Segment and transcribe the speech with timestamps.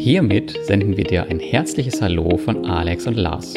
[0.00, 3.54] Hiermit senden wir dir ein herzliches Hallo von Alex und Lars.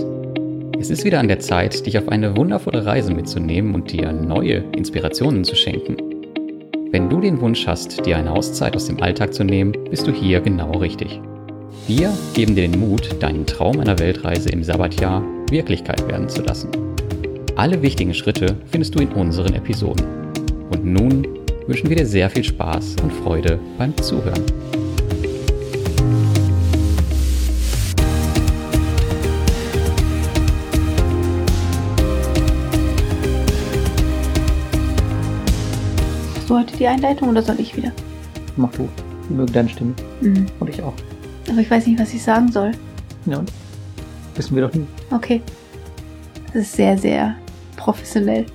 [0.80, 4.64] Es ist wieder an der Zeit, dich auf eine wundervolle Reise mitzunehmen und dir neue
[4.76, 5.98] Inspirationen zu schenken.
[6.90, 10.12] Wenn du den Wunsch hast, dir eine Auszeit aus dem Alltag zu nehmen, bist du
[10.12, 11.22] hier genau richtig.
[11.86, 16.70] Wir geben dir den Mut, deinen Traum einer Weltreise im Sabbatjahr Wirklichkeit werden zu lassen.
[17.56, 20.08] Alle wichtigen Schritte findest du in unseren Episoden.
[20.72, 21.28] Und nun
[21.68, 24.44] wünschen wir dir sehr viel Spaß und Freude beim Zuhören.
[36.82, 37.92] Die Einleitung oder soll ich wieder?
[38.58, 38.90] Mach du.
[39.24, 39.94] Ich möge deine Stimme.
[40.22, 40.48] Mhm.
[40.60, 40.94] Und ich auch.
[41.48, 42.72] Aber ich weiß nicht, was ich sagen soll.
[43.28, 43.52] Ja, und?
[44.36, 44.88] Wissen wir doch nie.
[45.12, 45.42] Okay.
[46.48, 47.36] Das ist sehr, sehr
[47.78, 48.46] professionell.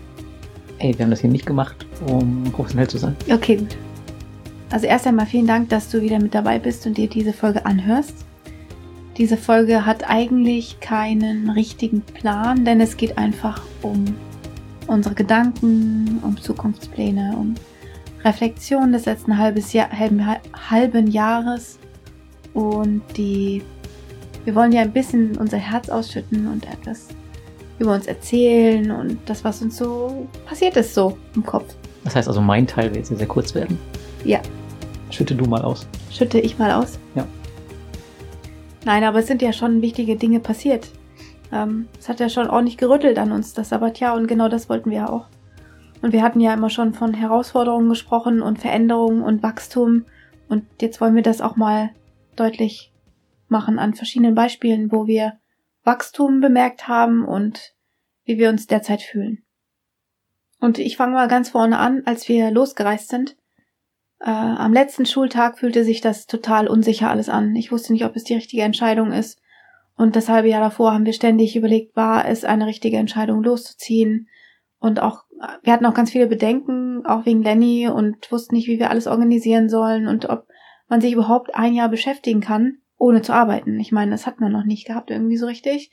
[0.79, 3.17] Ey, wir haben das hier nicht gemacht, um professionell zu sein.
[3.31, 3.77] Okay, gut.
[4.71, 7.65] Also erst einmal vielen Dank, dass du wieder mit dabei bist und dir diese Folge
[7.65, 8.25] anhörst.
[9.17, 14.05] Diese Folge hat eigentlich keinen richtigen Plan, denn es geht einfach um
[14.89, 17.55] unsere Gedanken, um Zukunftspläne, um
[18.25, 20.27] Reflexion des letzten halbes Jahr, halben,
[20.71, 21.79] halben Jahres
[22.55, 23.63] und die
[24.47, 27.09] wir wollen ja ein bisschen unser Herz ausschütten und etwas
[27.81, 31.75] über uns erzählen und das, was uns so passiert ist, so im Kopf.
[32.05, 33.77] Das heißt also, mein Teil wird jetzt sehr kurz werden.
[34.25, 34.41] Ja.
[35.11, 35.87] Schütte du mal aus.
[36.11, 37.01] Schütte ich mal aus?
[37.17, 37.27] Ja.
[38.85, 40.89] Nein, aber es sind ja schon wichtige Dinge passiert.
[41.53, 44.91] Ähm, es hat ja schon ordentlich gerüttelt an uns, das Sabbatjahr, und genau das wollten
[44.91, 45.27] wir ja auch.
[46.07, 50.05] Und wir hatten ja immer schon von Herausforderungen gesprochen und Veränderungen und Wachstum.
[50.49, 51.91] Und jetzt wollen wir das auch mal
[52.37, 52.93] deutlich
[53.49, 55.41] machen an verschiedenen Beispielen, wo wir
[55.83, 57.75] Wachstum bemerkt haben und
[58.23, 59.43] wie wir uns derzeit fühlen.
[60.61, 63.37] Und ich fange mal ganz vorne an, als wir losgereist sind.
[64.21, 67.57] Äh, am letzten Schultag fühlte sich das total unsicher alles an.
[67.57, 69.41] Ich wusste nicht, ob es die richtige Entscheidung ist.
[69.97, 74.29] Und das halbe Jahr davor haben wir ständig überlegt, war es eine richtige Entscheidung loszuziehen?
[74.87, 75.25] Und auch,
[75.65, 79.09] wir hatten auch ganz viele Bedenken, auch wegen Lenny und wussten nicht, wie wir alles
[79.09, 80.47] organisieren sollen und ob
[80.89, 83.81] man sich überhaupt ein Jahr beschäftigen kann, ohne zu arbeiten.
[83.81, 85.91] Ich meine, das hat man noch nicht gehabt irgendwie so richtig.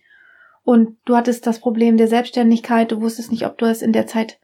[0.61, 4.05] Und du hattest das Problem der Selbstständigkeit, du wusstest nicht, ob du es in der
[4.05, 4.39] Zeit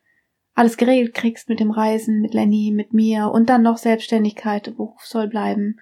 [0.56, 5.06] alles geregelt kriegst mit dem Reisen, mit Lenny, mit mir und dann noch Selbstständigkeit, Beruf
[5.06, 5.80] soll bleiben.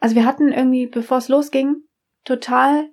[0.00, 1.76] Also wir hatten irgendwie, bevor es losging,
[2.24, 2.88] total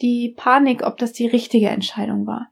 [0.00, 2.51] die Panik, ob das die richtige Entscheidung war.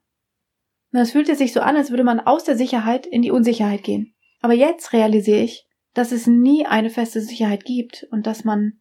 [0.93, 3.83] Und es fühlte sich so an, als würde man aus der Sicherheit in die Unsicherheit
[3.83, 4.15] gehen.
[4.41, 8.81] Aber jetzt realisiere ich, dass es nie eine feste Sicherheit gibt und dass man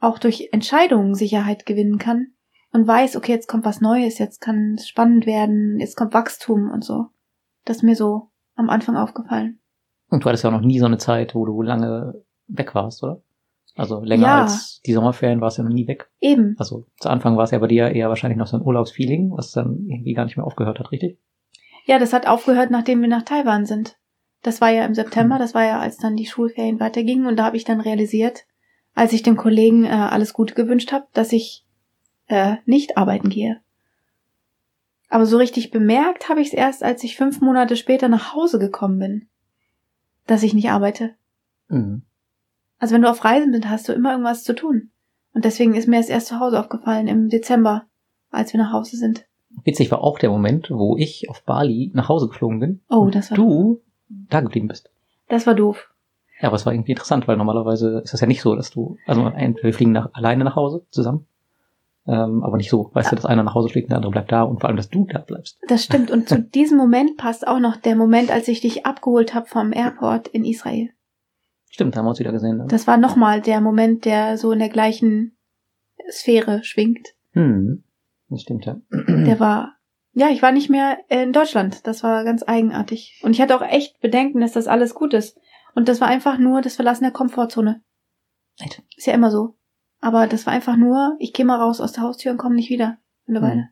[0.00, 2.28] auch durch Entscheidungen Sicherheit gewinnen kann
[2.72, 6.70] und weiß, okay, jetzt kommt was Neues, jetzt kann es spannend werden, jetzt kommt Wachstum
[6.70, 7.06] und so.
[7.64, 9.60] Das ist mir so am Anfang aufgefallen.
[10.08, 13.02] Und du hattest ja auch noch nie so eine Zeit, wo du lange weg warst,
[13.02, 13.22] oder?
[13.78, 14.42] Also länger ja.
[14.42, 16.10] als die Sommerferien warst du ja noch nie weg.
[16.20, 16.56] Eben.
[16.58, 19.52] Also zu Anfang war es ja bei dir eher wahrscheinlich noch so ein Urlaubsfeeling, was
[19.52, 21.16] dann irgendwie gar nicht mehr aufgehört hat, richtig?
[21.86, 23.96] Ja, das hat aufgehört, nachdem wir nach Taiwan sind.
[24.42, 25.40] Das war ja im September, hm.
[25.40, 28.46] das war ja, als dann die Schulferien weitergingen und da habe ich dann realisiert,
[28.94, 31.64] als ich dem Kollegen äh, alles Gute gewünscht habe, dass ich
[32.26, 33.60] äh, nicht arbeiten gehe.
[35.08, 38.58] Aber so richtig bemerkt habe ich es erst, als ich fünf Monate später nach Hause
[38.58, 39.28] gekommen bin,
[40.26, 41.14] dass ich nicht arbeite.
[41.68, 42.02] Mhm.
[42.78, 44.90] Also wenn du auf Reisen bist, hast du immer irgendwas zu tun.
[45.34, 47.84] Und deswegen ist mir es erst zu Hause aufgefallen im Dezember,
[48.30, 49.26] als wir nach Hause sind.
[49.64, 52.80] Witzig war auch der Moment, wo ich auf Bali nach Hause geflogen bin.
[52.88, 54.90] Oh, das war du da geblieben bist.
[55.28, 55.90] Das war doof.
[56.40, 58.96] Ja, aber es war irgendwie interessant, weil normalerweise ist das ja nicht so, dass du,
[59.06, 61.26] also wir fliegen nach, alleine nach Hause zusammen.
[62.06, 63.10] Ähm, aber nicht so, weißt ja.
[63.10, 64.88] du, dass einer nach Hause fliegt und der andere bleibt da und vor allem, dass
[64.88, 65.58] du da bleibst.
[65.68, 66.10] Das stimmt.
[66.10, 69.72] Und zu diesem Moment passt auch noch der Moment, als ich dich abgeholt habe vom
[69.72, 70.88] Airport in Israel.
[71.70, 72.58] Stimmt, haben wir uns wieder gesehen.
[72.58, 72.66] Ne?
[72.68, 75.36] Das war nochmal der Moment, der so in der gleichen
[76.10, 77.14] Sphäre schwingt.
[77.32, 77.84] Hm,
[78.28, 78.80] das stimmt, ja.
[78.90, 79.76] Der war,
[80.12, 81.86] ja, ich war nicht mehr in Deutschland.
[81.86, 83.20] Das war ganz eigenartig.
[83.22, 85.38] Und ich hatte auch echt Bedenken, dass das alles gut ist.
[85.74, 87.82] Und das war einfach nur das Verlassen der Komfortzone.
[88.58, 88.82] Echt?
[88.96, 89.54] Ist ja immer so.
[90.00, 92.70] Aber das war einfach nur, ich gehe mal raus aus der Haustür und komme nicht
[92.70, 92.98] wieder.
[93.26, 93.60] Eine Weile.
[93.60, 93.68] Hm.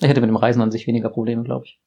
[0.00, 1.80] Ich hatte mit dem Reisen an sich weniger Probleme, glaube ich.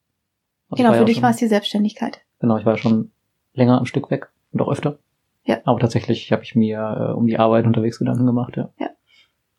[0.70, 2.22] Also genau, für dich war es die Selbstständigkeit.
[2.40, 3.12] Genau, ich war schon
[3.54, 5.00] länger am Stück weg und auch öfter.
[5.44, 5.60] Ja.
[5.66, 8.70] Aber tatsächlich habe ich mir äh, um die Arbeit unterwegs Gedanken gemacht, ja.
[8.80, 8.90] Ja.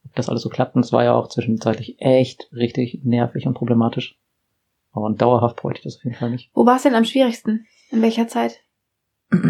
[0.04, 0.76] Ob das alles so klappt.
[0.76, 4.18] Und es war ja auch zwischenzeitlich echt richtig nervig und problematisch.
[4.92, 6.50] Aber dauerhaft bräuchte ich das auf jeden Fall nicht.
[6.54, 7.66] Wo war es denn am schwierigsten?
[7.90, 8.60] In welcher Zeit?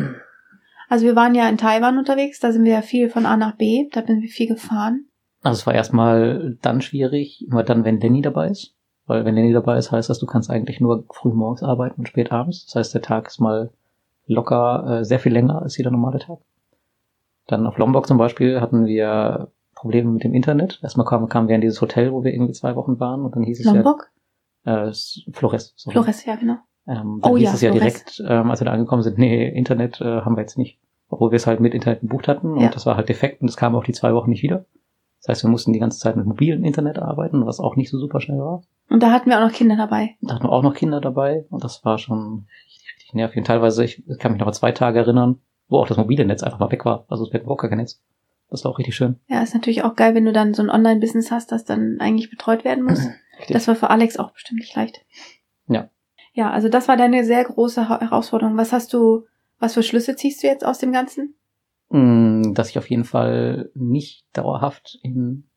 [0.89, 3.57] Also wir waren ja in Taiwan unterwegs, da sind wir ja viel von A nach
[3.57, 5.07] B, da sind wir viel gefahren.
[5.41, 8.75] Also es war erstmal dann schwierig, immer dann, wenn Lenny dabei ist.
[9.07, 12.09] Weil wenn Lenny dabei ist, heißt das, du kannst eigentlich nur früh morgens arbeiten und
[12.09, 12.67] spät abends.
[12.67, 13.71] Das heißt, der Tag ist mal
[14.27, 16.39] locker äh, sehr viel länger als jeder normale Tag.
[17.47, 20.79] Dann auf Lombok zum Beispiel hatten wir Probleme mit dem Internet.
[20.83, 23.43] Erstmal kamen, kamen wir in dieses Hotel, wo wir irgendwie zwei Wochen waren und dann
[23.43, 24.11] hieß es Lombok?
[24.65, 24.93] ja, äh,
[25.33, 25.75] Flores.
[25.77, 25.95] sorry.
[25.95, 26.57] Flores, ja, genau.
[26.87, 27.93] Ähm, dann Oh hieß ja, es ja Flores.
[27.93, 30.79] direkt, ähm, als wir da angekommen sind, nee, Internet äh, haben wir jetzt nicht.
[31.09, 32.69] Obwohl wir es halt mit Internet gebucht hatten und Ja.
[32.71, 34.65] das war halt defekt und es kam auch die zwei Wochen nicht wieder.
[35.21, 37.99] Das heißt, wir mussten die ganze Zeit mit mobilem Internet arbeiten, was auch nicht so
[37.99, 38.63] super schnell war.
[38.89, 40.17] Und da hatten wir auch noch Kinder dabei.
[40.21, 42.47] Da hatten wir auch noch Kinder dabei und das war schon
[43.13, 43.39] richtig, richtig nervig.
[43.39, 46.43] Und teilweise, ich kann mich noch an zwei Tage erinnern, wo auch das mobile Netz
[46.43, 47.05] einfach mal weg war.
[47.09, 48.03] Also es wird überhaupt kein Netz.
[48.51, 49.19] Das war auch richtig schön.
[49.29, 52.31] Ja, ist natürlich auch geil, wenn du dann so ein Online-Business hast, das dann eigentlich
[52.31, 53.01] betreut werden muss.
[53.49, 55.05] Das war für Alex auch bestimmt nicht leicht.
[55.67, 55.89] Ja.
[56.33, 58.57] Ja, also das war deine sehr große Herausforderung.
[58.57, 59.25] Was hast du,
[59.59, 61.35] was für Schlüsse ziehst du jetzt aus dem Ganzen?
[61.89, 65.49] Mm, dass ich auf jeden Fall nicht dauerhaft in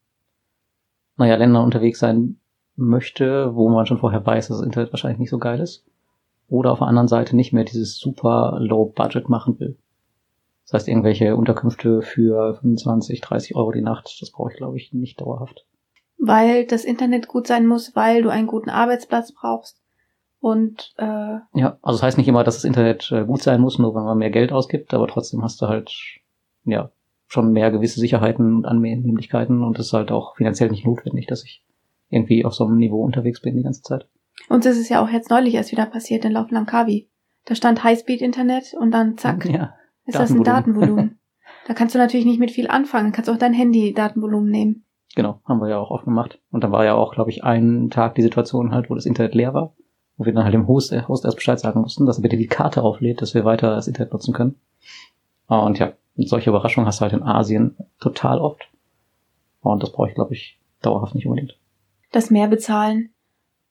[1.17, 2.39] naja, Ländern unterwegs sein
[2.75, 5.85] möchte, wo man schon vorher weiß, dass das Internet wahrscheinlich nicht so geil ist.
[6.47, 9.77] Oder auf der anderen Seite nicht mehr dieses super Low Budget machen will.
[10.65, 14.93] Das heißt, irgendwelche Unterkünfte für 25, 30 Euro die Nacht, das brauche ich, glaube ich,
[14.93, 15.65] nicht dauerhaft.
[16.17, 19.81] Weil das Internet gut sein muss, weil du einen guten Arbeitsplatz brauchst.
[20.39, 23.79] Und äh, Ja, also das heißt nicht immer, dass das Internet äh, gut sein muss,
[23.79, 25.91] nur wenn man mehr Geld ausgibt, aber trotzdem hast du halt,
[26.63, 26.91] ja,
[27.27, 31.43] schon mehr gewisse Sicherheiten und Annehmlichkeiten und es ist halt auch finanziell nicht notwendig, dass
[31.43, 31.63] ich
[32.09, 34.07] irgendwie auf so einem Niveau unterwegs bin die ganze Zeit.
[34.49, 37.09] Uns ist es ja auch jetzt neulich erst wieder passiert in Lauf Langkawi.
[37.45, 39.73] Da stand Highspeed-Internet und dann zack, Ja,
[40.05, 41.19] ist das ein Datenvolumen.
[41.67, 43.11] Da kannst du natürlich nicht mit viel anfangen.
[43.11, 44.85] Kannst auch dein Handy-Datenvolumen nehmen.
[45.15, 46.39] genau, haben wir ja auch oft gemacht.
[46.51, 49.33] Und dann war ja auch, glaube ich, einen Tag die Situation halt, wo das Internet
[49.33, 49.73] leer war,
[50.17, 52.37] wo wir dann halt dem Host, äh, Host erst Bescheid sagen mussten, dass er bitte
[52.37, 54.59] die Karte auflädt, dass wir weiter das Internet nutzen können.
[55.47, 58.67] Und ja, solche Überraschungen hast du halt in Asien total oft.
[59.61, 61.57] Und das brauche ich, glaube ich, dauerhaft nicht unbedingt.
[62.11, 63.09] Das mehr bezahlen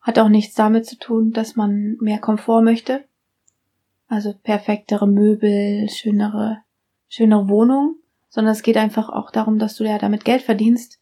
[0.05, 3.05] hat auch nichts damit zu tun, dass man mehr Komfort möchte.
[4.07, 6.59] Also perfektere Möbel, schönere,
[7.09, 7.97] schönere Wohnung,
[8.29, 11.01] sondern es geht einfach auch darum, dass du ja damit Geld verdienst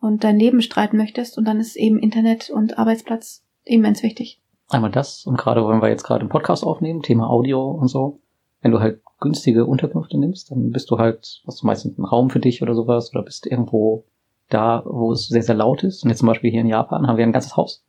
[0.00, 4.40] und dein Leben streiten möchtest und dann ist eben Internet und Arbeitsplatz immens wichtig.
[4.68, 8.20] Einmal das und gerade wenn wir jetzt gerade einen Podcast aufnehmen, Thema Audio und so,
[8.60, 12.28] wenn du halt günstige Unterkünfte nimmst, dann bist du halt, hast du meistens einen Raum
[12.28, 14.04] für dich oder sowas oder bist irgendwo
[14.50, 16.04] da, wo es sehr, sehr laut ist.
[16.04, 17.84] Und jetzt zum Beispiel hier in Japan haben wir ein ganzes Haus.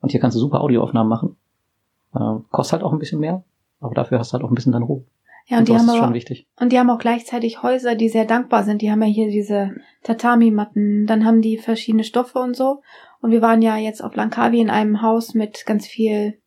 [0.00, 1.36] Und hier kannst du super Audioaufnahmen machen.
[2.14, 3.42] Äh, kostet halt auch ein bisschen mehr,
[3.80, 5.04] aber dafür hast du halt auch ein bisschen dann Ruhe.
[5.46, 6.46] Ja, und die das haben aber, wichtig.
[6.60, 8.82] und die haben auch gleichzeitig Häuser, die sehr dankbar sind.
[8.82, 12.82] Die haben ja hier diese Tatami-Matten, dann haben die verschiedene Stoffe und so.
[13.20, 16.38] Und wir waren ja jetzt auf Langkawi in einem Haus mit ganz viel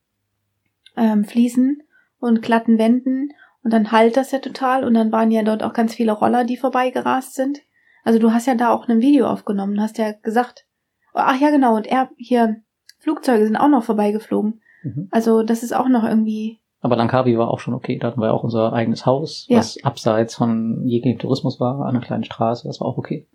[0.96, 1.82] ähm, Fliesen
[2.20, 3.30] und glatten Wänden.
[3.64, 4.84] Und dann halt das ja total.
[4.84, 7.62] Und dann waren ja dort auch ganz viele Roller, die vorbeigerast sind.
[8.04, 10.66] Also du hast ja da auch ein Video aufgenommen, hast ja gesagt.
[11.14, 11.76] Ach ja, genau.
[11.76, 12.62] Und er hier,
[13.02, 14.62] Flugzeuge sind auch noch vorbeigeflogen.
[14.84, 15.08] Mhm.
[15.12, 17.98] Also das ist auch noch irgendwie Aber Langkawi war auch schon okay.
[18.00, 19.58] Da hatten wir auch unser eigenes Haus, Ja.
[19.58, 22.68] was abseits von jeglichem Tourismus war, an einer kleinen Straße.
[22.68, 23.28] Das war auch okay.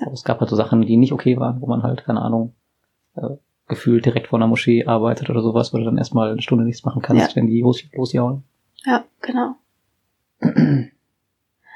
[0.00, 2.54] Aber es gab halt so Sachen, die nicht okay waren, wo man halt, keine Ahnung,
[3.16, 3.28] äh,
[3.68, 6.84] gefühlt direkt vor einer Moschee arbeitet oder sowas, wo du dann erstmal eine Stunde nichts
[6.84, 7.36] machen kannst, Ja.
[7.36, 8.42] wenn die los, losjaulen.
[8.86, 9.54] Ja, genau.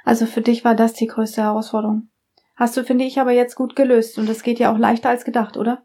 [0.05, 2.09] Also für dich war das die größte Herausforderung.
[2.57, 5.25] Hast du, finde ich, aber jetzt gut gelöst und das geht ja auch leichter als
[5.25, 5.83] gedacht, oder?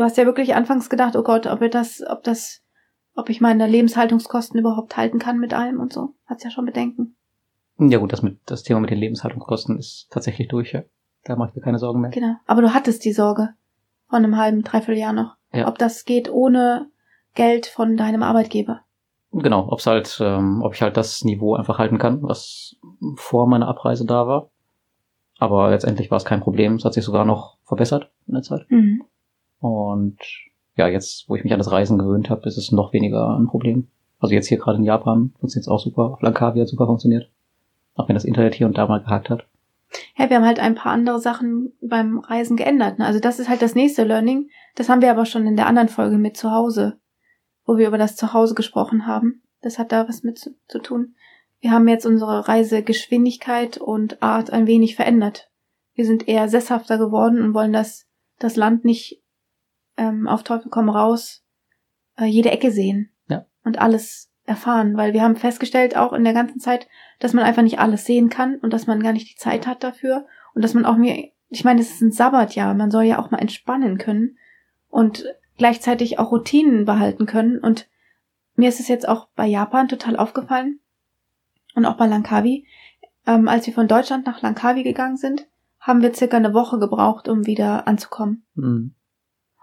[0.00, 2.62] Du hast ja wirklich anfangs gedacht, oh Gott, ob wir das, ob das,
[3.14, 6.14] ob ich meine Lebenshaltungskosten überhaupt halten kann mit allem und so.
[6.24, 7.16] Hat's ja schon Bedenken.
[7.78, 10.84] Ja gut, das mit das Thema mit den Lebenshaltungskosten ist tatsächlich durch, ja.
[11.24, 12.12] Da mache ich mir keine Sorgen mehr.
[12.12, 12.36] Genau.
[12.46, 13.50] Aber du hattest die Sorge
[14.08, 15.36] von einem halben, dreiviertel Jahr noch.
[15.52, 15.68] Ja.
[15.68, 16.86] Ob das geht ohne
[17.34, 18.80] Geld von deinem Arbeitgeber.
[19.32, 22.76] Genau, ob's halt, ähm, ob ich halt das Niveau einfach halten kann, was
[23.16, 24.48] vor meiner Abreise da war.
[25.38, 26.76] Aber letztendlich war es kein Problem.
[26.76, 28.64] Es hat sich sogar noch verbessert in der Zeit.
[28.70, 29.04] Mhm.
[29.60, 30.18] Und
[30.76, 33.46] ja, jetzt, wo ich mich an das Reisen gewöhnt habe, ist es noch weniger ein
[33.46, 33.88] Problem.
[34.18, 36.12] Also jetzt hier gerade in Japan funktioniert es auch super.
[36.12, 37.30] Auf Langkawi hat super funktioniert.
[37.94, 39.46] Auch wenn das Internet hier und da mal gehakt hat.
[40.16, 42.98] Ja, wir haben halt ein paar andere Sachen beim Reisen geändert.
[42.98, 43.06] Ne?
[43.06, 44.48] Also das ist halt das nächste Learning.
[44.76, 46.98] Das haben wir aber schon in der anderen Folge mit zu Hause,
[47.66, 49.42] wo wir über das Zuhause gesprochen haben.
[49.62, 51.14] Das hat da was mit zu, zu tun.
[51.60, 55.50] Wir haben jetzt unsere Reisegeschwindigkeit und Art ein wenig verändert.
[55.94, 58.06] Wir sind eher sesshafter geworden und wollen das,
[58.38, 59.20] das Land nicht
[60.00, 61.44] ähm, auf Teufel komm raus
[62.16, 63.44] äh, jede Ecke sehen Ja.
[63.64, 66.88] und alles erfahren, weil wir haben festgestellt auch in der ganzen Zeit,
[67.20, 69.84] dass man einfach nicht alles sehen kann und dass man gar nicht die Zeit hat
[69.84, 73.18] dafür und dass man auch mir, ich meine, es ist ein Sabbatjahr, man soll ja
[73.18, 74.38] auch mal entspannen können
[74.88, 75.24] und
[75.58, 77.88] gleichzeitig auch Routinen behalten können und
[78.56, 80.80] mir ist es jetzt auch bei Japan total aufgefallen
[81.74, 82.66] und auch bei Langkawi,
[83.26, 85.46] ähm, als wir von Deutschland nach Langkawi gegangen sind,
[85.78, 88.44] haben wir circa eine Woche gebraucht, um wieder anzukommen.
[88.56, 88.94] Hm.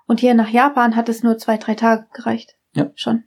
[0.08, 2.56] Und hier nach Japan hat es nur zwei, drei Tage gereicht.
[2.74, 2.90] Ja.
[2.96, 3.24] Schon.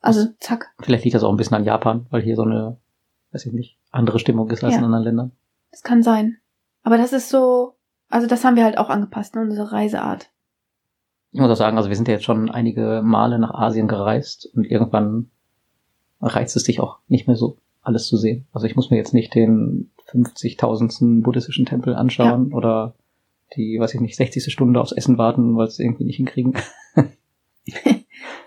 [0.00, 0.72] Also zack.
[0.80, 2.78] Vielleicht liegt das auch ein bisschen an Japan, weil hier so eine,
[3.32, 4.78] weiß ich nicht, andere Stimmung ist als Ja.
[4.78, 5.32] in anderen Ländern.
[5.70, 6.38] Das kann sein.
[6.82, 7.74] Aber das ist so,
[8.08, 10.30] also das haben wir halt auch angepasst, ne, unsere Reiseart.
[11.32, 14.46] Ich muss auch sagen, also wir sind ja jetzt schon einige Male nach Asien gereist
[14.54, 15.30] und irgendwann
[16.20, 18.46] reizt es dich auch nicht mehr so, alles zu sehen.
[18.52, 21.22] Also ich muss mir jetzt nicht den 50.000.
[21.22, 22.56] buddhistischen Tempel anschauen ja.
[22.56, 22.94] oder
[23.56, 24.52] die, weiß ich nicht, 60.
[24.52, 26.54] Stunde aufs Essen warten, weil sie irgendwie nicht hinkriegen.
[26.94, 27.04] das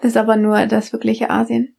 [0.02, 1.76] ist aber nur das wirkliche Asien.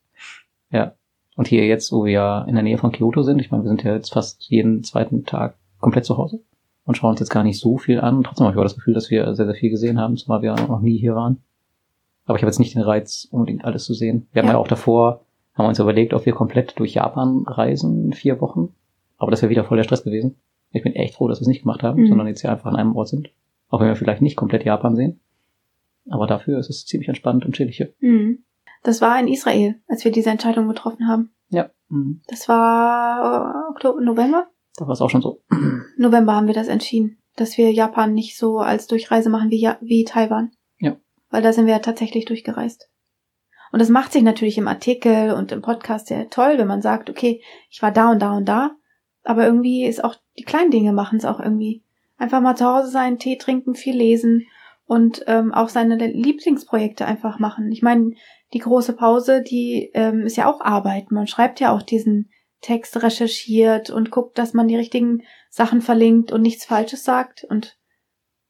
[0.71, 0.95] Ja.
[1.37, 3.85] Und hier jetzt, wo wir in der Nähe von Kyoto sind, ich meine, wir sind
[3.85, 6.41] ja jetzt fast jeden zweiten Tag komplett zu Hause
[6.85, 8.25] und schauen uns jetzt gar nicht so viel an.
[8.25, 10.55] Trotzdem habe ich auch das Gefühl, dass wir sehr, sehr viel gesehen haben, zumal wir
[10.55, 11.43] noch nie hier waren.
[12.25, 14.27] Aber ich habe jetzt nicht den Reiz, unbedingt alles zu sehen.
[14.33, 15.21] Wir haben ja auch davor,
[15.55, 18.75] haben wir uns überlegt, ob wir komplett durch Japan reisen in vier Wochen.
[19.17, 20.37] Aber das wäre wieder voll der Stress gewesen.
[20.71, 22.09] Ich bin echt froh, dass wir es nicht gemacht haben, mhm.
[22.09, 23.31] sondern jetzt hier einfach an einem Ort sind.
[23.69, 25.21] Auch wenn wir vielleicht nicht komplett Japan sehen.
[26.09, 27.93] Aber dafür ist es ziemlich entspannt und chillig hier.
[28.01, 28.45] Mhm.
[28.83, 31.31] Das war in Israel, als wir diese Entscheidung getroffen haben.
[31.51, 31.71] Ja.
[31.89, 32.21] Mhm.
[32.29, 34.49] Das war äh, Oktober, November?
[34.77, 35.43] Da war es auch schon so.
[35.97, 39.79] November haben wir das entschieden, dass wir Japan nicht so als Durchreise machen wie, ja
[39.81, 40.53] wie Taiwan.
[40.79, 40.97] Ja.
[41.31, 42.89] Weil da sind wir ja tatsächlich durchgereist.
[43.73, 47.11] Und das macht sich natürlich im Artikel und im Podcast sehr toll, wenn man sagt,
[47.11, 48.71] okay, ich war da und da und da.
[49.29, 51.85] Aber irgendwie ist auch, die kleinen Dinge machen es auch irgendwie.
[52.17, 54.47] Einfach mal zu Hause sein, Tee trinken, viel lesen
[54.87, 57.71] und ähm, auch seine Lieblingsprojekte einfach machen.
[57.71, 58.13] Ich meine,
[58.55, 61.11] die große Pause, die ähm, ist ja auch Arbeit.
[61.11, 62.31] Man schreibt ja auch diesen
[62.63, 67.77] Text recherchiert und guckt, dass man die richtigen Sachen verlinkt und nichts Falsches sagt und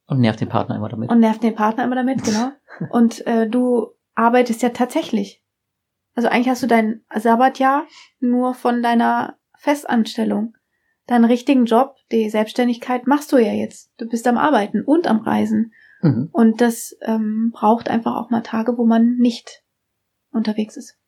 [0.06, 1.10] und nervt den Partner immer damit.
[1.10, 2.52] Und nervt den Partner immer damit, genau.
[2.92, 5.42] und äh, du arbeitest ja tatsächlich.
[6.14, 7.84] Also eigentlich hast du dein Sabbatjahr
[8.20, 10.54] nur von deiner Festanstellung.
[11.08, 13.90] Deinen richtigen Job, die Selbstständigkeit machst du ja jetzt.
[13.96, 15.72] Du bist am Arbeiten und am Reisen.
[16.02, 16.28] Mhm.
[16.32, 19.64] Und das ähm, braucht einfach auch mal Tage, wo man nicht
[20.30, 20.98] unterwegs ist.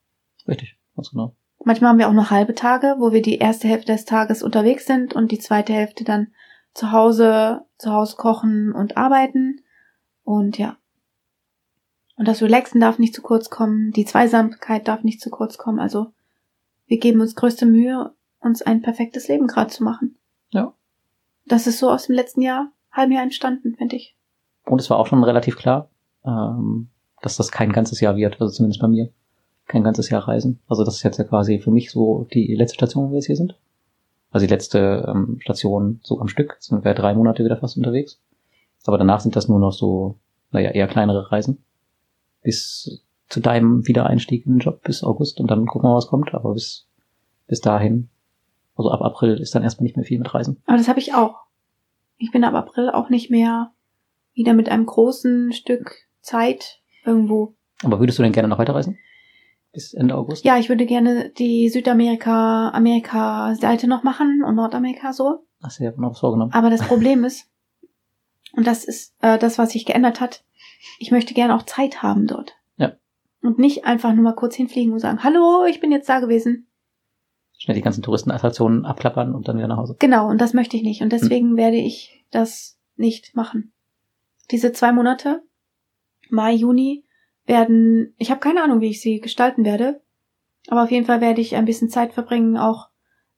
[0.48, 1.36] Richtig, ganz genau.
[1.62, 4.86] Manchmal haben wir auch noch halbe Tage, wo wir die erste Hälfte des Tages unterwegs
[4.86, 6.28] sind und die zweite Hälfte dann
[6.72, 9.60] zu Hause, zu Hause kochen und arbeiten.
[10.24, 10.78] Und ja.
[12.16, 15.78] Und das Relaxen darf nicht zu kurz kommen, die Zweisamkeit darf nicht zu kurz kommen.
[15.78, 16.06] Also
[16.86, 20.16] wir geben uns größte Mühe, uns ein perfektes Leben gerade zu machen.
[20.50, 20.74] Ja.
[21.46, 24.16] Das ist so aus dem letzten Jahr, halben Jahr entstanden, finde ich.
[24.64, 25.90] Und es war auch schon relativ klar,
[26.24, 26.88] ähm,
[27.22, 29.10] dass das kein ganzes Jahr wird, also zumindest bei mir
[29.70, 30.60] kein ganzes Jahr reisen.
[30.68, 33.26] Also das ist jetzt ja quasi für mich so die letzte Station, wo wir jetzt
[33.26, 33.56] hier sind.
[34.30, 36.54] Also die letzte ähm, Station so am Stück.
[36.54, 38.20] Jetzt sind wir drei Monate wieder fast unterwegs.
[38.84, 40.18] Aber danach sind das nur noch so,
[40.50, 41.62] naja, eher kleinere Reisen.
[42.42, 46.34] Bis zu deinem Wiedereinstieg in den Job bis August und dann gucken wir, was kommt.
[46.34, 46.88] Aber bis,
[47.46, 48.08] bis dahin,
[48.80, 50.62] also ab April ist dann erstmal nicht mehr viel mit Reisen.
[50.66, 51.36] Aber das habe ich auch.
[52.18, 53.72] Ich bin ab April auch nicht mehr
[54.34, 57.54] wieder mit einem großen Stück Zeit irgendwo.
[57.82, 58.98] Aber würdest du denn gerne noch weiterreisen?
[59.72, 60.44] bis Ende August?
[60.44, 65.46] Ja, ich würde gerne die Südamerika, Amerika-Seite noch machen und Nordamerika so.
[65.62, 66.52] Ach, sie haben noch was vorgenommen.
[66.52, 67.48] Aber das Problem ist,
[68.54, 70.44] und das ist äh, das, was sich geändert hat,
[70.98, 72.56] ich möchte gerne auch Zeit haben dort.
[72.76, 72.92] Ja.
[73.42, 76.66] Und nicht einfach nur mal kurz hinfliegen und sagen, hallo, ich bin jetzt da gewesen.
[77.62, 79.94] Schnell die ganzen Touristenattraktionen abklappern und dann wieder nach Hause.
[79.98, 81.02] Genau, und das möchte ich nicht.
[81.02, 81.56] Und deswegen hm.
[81.58, 83.72] werde ich das nicht machen.
[84.50, 85.42] Diese zwei Monate,
[86.30, 87.04] Mai, Juni,
[87.44, 90.00] werden, ich habe keine Ahnung, wie ich sie gestalten werde,
[90.68, 92.88] aber auf jeden Fall werde ich ein bisschen Zeit verbringen, auch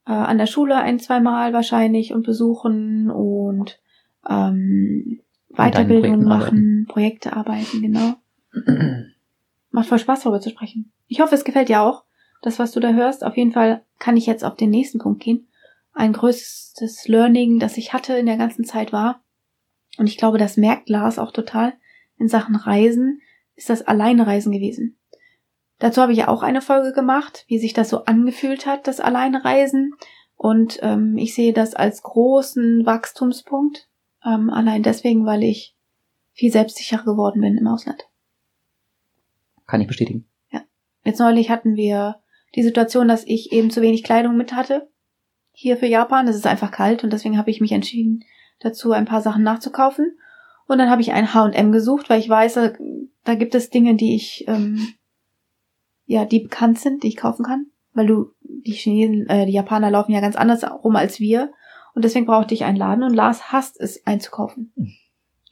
[0.07, 3.81] äh, an der Schule ein, zwei Mal wahrscheinlich und besuchen und
[4.31, 6.87] ähm, Weiterbildung machen, arbeiten.
[6.89, 8.15] Projekte arbeiten, genau.
[9.73, 10.93] Macht voll Spaß, darüber zu sprechen.
[11.09, 12.05] Ich hoffe, es gefällt dir auch,
[12.43, 13.25] das, was du da hörst.
[13.25, 15.49] Auf jeden Fall kann ich jetzt auf den nächsten Punkt gehen.
[15.95, 19.23] Ein größtes Learning, das ich hatte in der ganzen Zeit war,
[19.99, 21.75] und ich glaube, das merkt Lars auch total
[22.17, 23.21] in Sachen Reisen,
[23.57, 24.99] ist das Alleinreisen gewesen.
[25.79, 29.01] Dazu habe ich ja auch eine Folge gemacht, wie sich das so angefühlt hat, das
[29.01, 29.95] Alleinreisen.
[30.37, 33.89] Und ähm, ich sehe das als großen Wachstumspunkt.
[34.25, 35.77] Ähm, allein deswegen, weil ich
[36.33, 38.09] viel selbstsicherer geworden bin im Ausland.
[39.67, 40.27] Kann ich bestätigen.
[40.51, 40.63] Ja.
[41.05, 42.22] Jetzt neulich hatten wir
[42.55, 44.89] die Situation, dass ich eben zu wenig Kleidung mit hatte.
[45.53, 46.29] Hier für Japan.
[46.29, 48.25] Es ist einfach kalt und deswegen habe ich mich entschieden,
[48.61, 50.19] dazu ein paar Sachen nachzukaufen.
[50.67, 52.59] Und dann habe ich ein H&M gesucht, weil ich weiß,
[53.25, 54.95] da gibt es Dinge, die ich, ähm,
[56.07, 57.67] ja, die bekannt sind, die ich kaufen kann.
[57.93, 61.53] Weil du, die Chinesen, äh, die Japaner laufen ja ganz anders rum als wir.
[61.95, 64.73] Und deswegen brauchte ich einen Laden und Lars hasst es einzukaufen.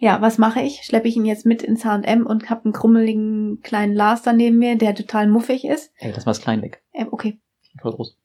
[0.03, 0.83] Ja, was mache ich?
[0.83, 4.57] Schleppe ich ihn jetzt mit ins H&M und habe einen krummeligen kleinen Lars da neben
[4.57, 5.93] mir, der total muffig ist.
[5.99, 6.83] Ey, das war das klein weg.
[6.93, 7.39] Äh, okay.
[7.83, 8.17] Voll groß.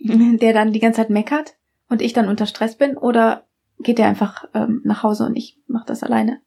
[0.00, 1.54] Der dann die ganze Zeit meckert
[1.88, 3.46] und ich dann unter Stress bin oder
[3.78, 6.40] geht er einfach ähm, nach Hause und ich mache das alleine.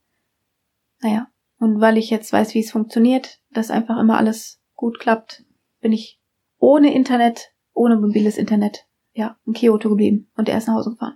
[1.01, 1.27] Naja.
[1.58, 5.46] Und weil ich jetzt weiß, wie es funktioniert, dass einfach immer alles gut klappt,
[5.79, 6.20] bin ich
[6.60, 11.15] ohne Internet, ohne mobiles Internet, ja, in Kyoto geblieben und er ist nach Hause gefahren.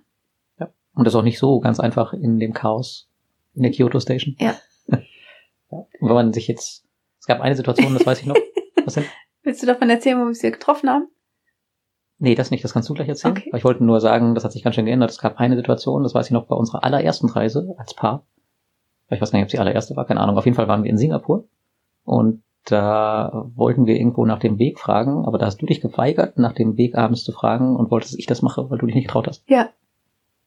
[0.93, 3.09] Und das ist auch nicht so ganz einfach in dem Chaos
[3.55, 4.35] in der Kyoto Station.
[4.45, 4.55] Ja.
[5.67, 6.85] Und wenn man sich jetzt,
[7.19, 8.35] es gab eine Situation, das weiß ich noch.
[8.85, 9.05] Was denn?
[9.43, 11.07] Willst du davon erzählen, wo wir uns hier getroffen haben?
[12.17, 13.35] Nee, das nicht, das kannst du gleich erzählen.
[13.35, 13.49] Okay.
[13.49, 15.09] Aber ich wollte nur sagen, das hat sich ganz schön geändert.
[15.09, 18.25] Es gab eine Situation, das weiß ich noch, bei unserer allerersten Reise als Paar.
[19.09, 20.37] Ich weiß gar nicht, ob es die allererste war, keine Ahnung.
[20.37, 21.47] Auf jeden Fall waren wir in Singapur
[22.03, 26.37] und da wollten wir irgendwo nach dem Weg fragen, aber da hast du dich geweigert,
[26.39, 28.95] nach dem Weg abends zu fragen und wolltest, dass ich das mache, weil du dich
[28.95, 29.43] nicht getraut hast.
[29.47, 29.69] Ja,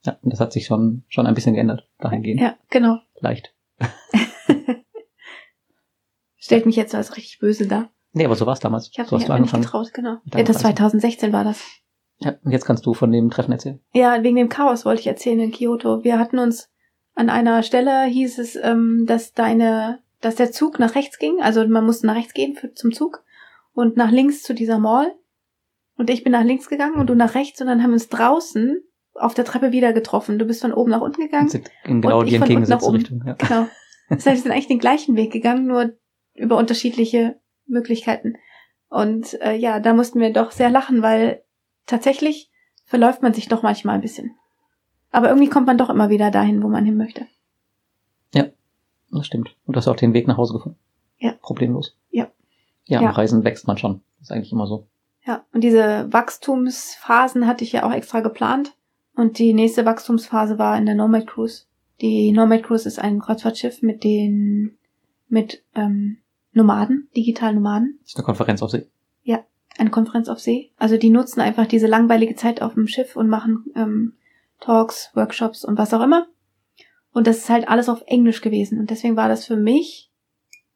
[0.04, 2.40] Ja, und das hat sich schon, schon ein bisschen geändert, dahingehend.
[2.40, 2.98] ja, genau.
[3.20, 3.54] Leicht.
[6.36, 7.90] Stellt mich jetzt als richtig böse da.
[8.12, 8.88] Nee, aber so war es damals.
[8.92, 10.18] Ich habe so mich einfach nicht getraut, genau.
[10.32, 10.76] Ja, das Reise.
[10.76, 11.62] 2016 war das.
[12.20, 13.80] Ja, und jetzt kannst du von dem Treffen erzählen.
[13.92, 16.02] Ja, wegen dem Chaos wollte ich erzählen in Kyoto.
[16.04, 16.70] Wir hatten uns
[17.14, 21.40] an einer Stelle hieß es, ähm, dass deine, dass der Zug nach rechts ging.
[21.40, 23.22] Also man musste nach rechts gehen für, zum Zug
[23.72, 25.12] und nach links zu dieser Mall.
[25.96, 28.08] Und ich bin nach links gegangen und du nach rechts und dann haben wir uns
[28.08, 28.82] draußen
[29.20, 30.38] auf der Treppe wieder getroffen.
[30.38, 31.48] Du bist von oben nach unten gegangen.
[31.48, 32.92] Sind in genau die entgegengesetzte.
[32.92, 33.22] Richtung.
[33.26, 33.34] Ja.
[33.34, 33.68] Genau.
[34.08, 35.92] Das heißt, wir sind eigentlich den gleichen Weg gegangen, nur
[36.34, 38.36] über unterschiedliche Möglichkeiten.
[38.88, 41.42] Und äh, ja, da mussten wir doch sehr lachen, weil
[41.86, 42.50] tatsächlich
[42.86, 44.34] verläuft man sich doch manchmal ein bisschen.
[45.10, 47.26] Aber irgendwie kommt man doch immer wieder dahin, wo man hin möchte.
[49.10, 49.54] Das stimmt.
[49.66, 50.78] Und du hast auch den Weg nach Hause gefunden.
[51.18, 51.32] Ja.
[51.40, 51.96] Problemlos.
[52.10, 52.28] Ja.
[52.84, 53.08] Ja, Ja.
[53.08, 54.02] am Reisen wächst man schon.
[54.18, 54.86] Das ist eigentlich immer so.
[55.24, 58.74] Ja, und diese Wachstumsphasen hatte ich ja auch extra geplant.
[59.18, 61.64] Und die nächste Wachstumsphase war in der Nomad Cruise.
[62.00, 64.78] Die Nomad Cruise ist ein Kreuzfahrtschiff mit den
[65.26, 66.18] mit ähm,
[66.52, 67.98] Nomaden, digitalen Nomaden.
[68.02, 68.86] Das ist eine Konferenz auf See.
[69.76, 70.70] eine Konferenz auf See.
[70.76, 74.12] Also die nutzen einfach diese langweilige Zeit auf dem Schiff und machen ähm,
[74.60, 76.28] Talks, Workshops und was auch immer.
[77.12, 78.78] Und das ist halt alles auf Englisch gewesen.
[78.78, 80.12] Und deswegen war das für mich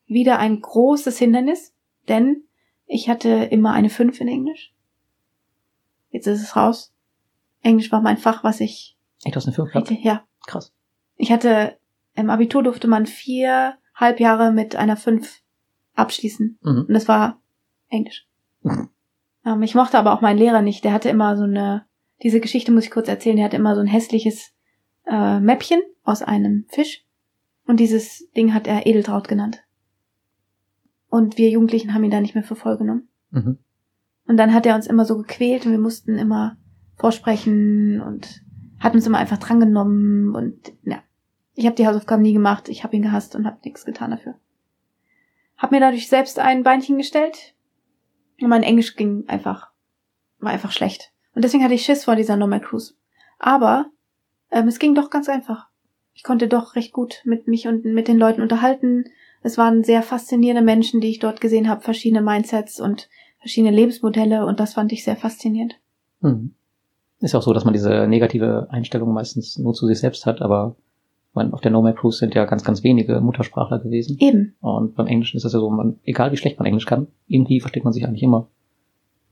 [0.06, 1.74] wieder ein großes Hindernis,
[2.08, 2.42] denn
[2.86, 4.74] ich hatte immer eine 5 in Englisch.
[6.10, 6.91] Jetzt ist es raus.
[7.62, 9.90] Englisch war mein Fach, was ich Echt, du hast eine 5 gehabt?
[9.90, 10.24] Ja.
[10.46, 10.72] Krass.
[11.16, 11.78] Ich hatte,
[12.14, 15.42] im Abitur durfte man vier Halbjahre mit einer 5
[15.94, 16.58] abschließen.
[16.60, 16.84] Mhm.
[16.88, 17.40] Und das war
[17.88, 18.26] Englisch.
[18.62, 18.88] Mhm.
[19.44, 20.84] Ähm, ich mochte aber auch meinen Lehrer nicht.
[20.84, 21.86] Der hatte immer so eine,
[22.22, 24.52] diese Geschichte muss ich kurz erzählen, der hatte immer so ein hässliches
[25.06, 27.04] äh, Mäppchen aus einem Fisch.
[27.64, 29.62] Und dieses Ding hat er Edeltraut genannt.
[31.08, 33.08] Und wir Jugendlichen haben ihn da nicht mehr für voll genommen.
[33.30, 33.58] Mhm.
[34.26, 36.56] Und dann hat er uns immer so gequält und wir mussten immer
[37.02, 38.42] vorsprechen und
[38.78, 41.02] hat uns immer einfach drangenommen und ja.
[41.54, 44.36] Ich habe die Hausaufgaben nie gemacht, ich habe ihn gehasst und habe nichts getan dafür.
[45.58, 47.54] Hab mir dadurch selbst ein Beinchen gestellt
[48.40, 49.72] und mein Englisch ging einfach,
[50.38, 51.12] war einfach schlecht.
[51.34, 52.94] Und deswegen hatte ich Schiss vor dieser Normal Cruise.
[53.38, 53.86] Aber
[54.52, 55.68] ähm, es ging doch ganz einfach.
[56.14, 59.06] Ich konnte doch recht gut mit mich und mit den Leuten unterhalten.
[59.42, 63.08] Es waren sehr faszinierende Menschen, die ich dort gesehen habe, verschiedene Mindsets und
[63.40, 65.80] verschiedene Lebensmodelle und das fand ich sehr faszinierend.
[66.20, 66.54] Mhm.
[67.22, 70.42] Ist ja auch so, dass man diese negative Einstellung meistens nur zu sich selbst hat,
[70.42, 70.76] aber
[71.34, 74.18] meine, auf der Nomad Cruise sind ja ganz, ganz wenige Muttersprachler gewesen.
[74.20, 74.54] Eben.
[74.60, 77.60] Und beim Englischen ist das ja so, man, egal wie schlecht man Englisch kann, irgendwie
[77.60, 78.48] versteht man sich eigentlich immer.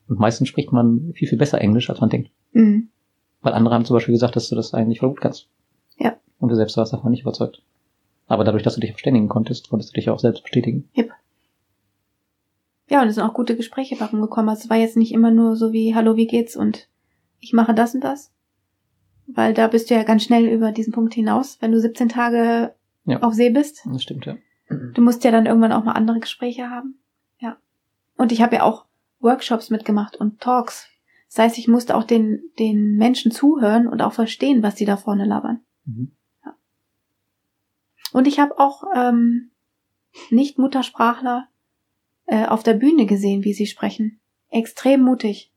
[0.09, 2.31] Und meistens spricht man viel, viel besser Englisch, als man denkt.
[2.53, 2.89] Mhm.
[3.43, 5.49] Weil andere haben zum Beispiel gesagt, dass du das eigentlich voll gut kannst.
[5.99, 6.17] Ja.
[6.39, 7.63] Und du selbst warst davon nicht überzeugt.
[8.27, 10.89] Aber dadurch, dass du dich verständigen konntest, konntest du dich auch selbst bestätigen.
[12.89, 14.49] Ja, und es sind auch gute Gespräche bei rumgekommen.
[14.49, 16.89] Also es war jetzt nicht immer nur so wie, hallo, wie geht's und
[17.41, 18.33] ich mache das und das.
[19.27, 22.75] Weil da bist du ja ganz schnell über diesen Punkt hinaus, wenn du 17 Tage
[23.05, 23.21] Ja.
[23.21, 23.83] auf See bist.
[23.87, 24.37] Das stimmt, ja.
[24.95, 27.01] Du musst ja dann irgendwann auch mal andere Gespräche haben.
[27.39, 27.57] Ja.
[28.17, 28.87] Und ich habe ja auch
[29.19, 30.89] Workshops mitgemacht und Talks.
[31.29, 34.97] Das heißt, ich musste auch den, den Menschen zuhören und auch verstehen, was die da
[34.97, 35.61] vorne labern.
[35.85, 36.13] Mhm.
[38.13, 39.51] Und ich habe auch ähm,
[40.31, 41.49] Nicht-Muttersprachler
[42.27, 44.21] äh, auf der Bühne gesehen, wie sie sprechen.
[44.49, 45.50] Extrem mutig.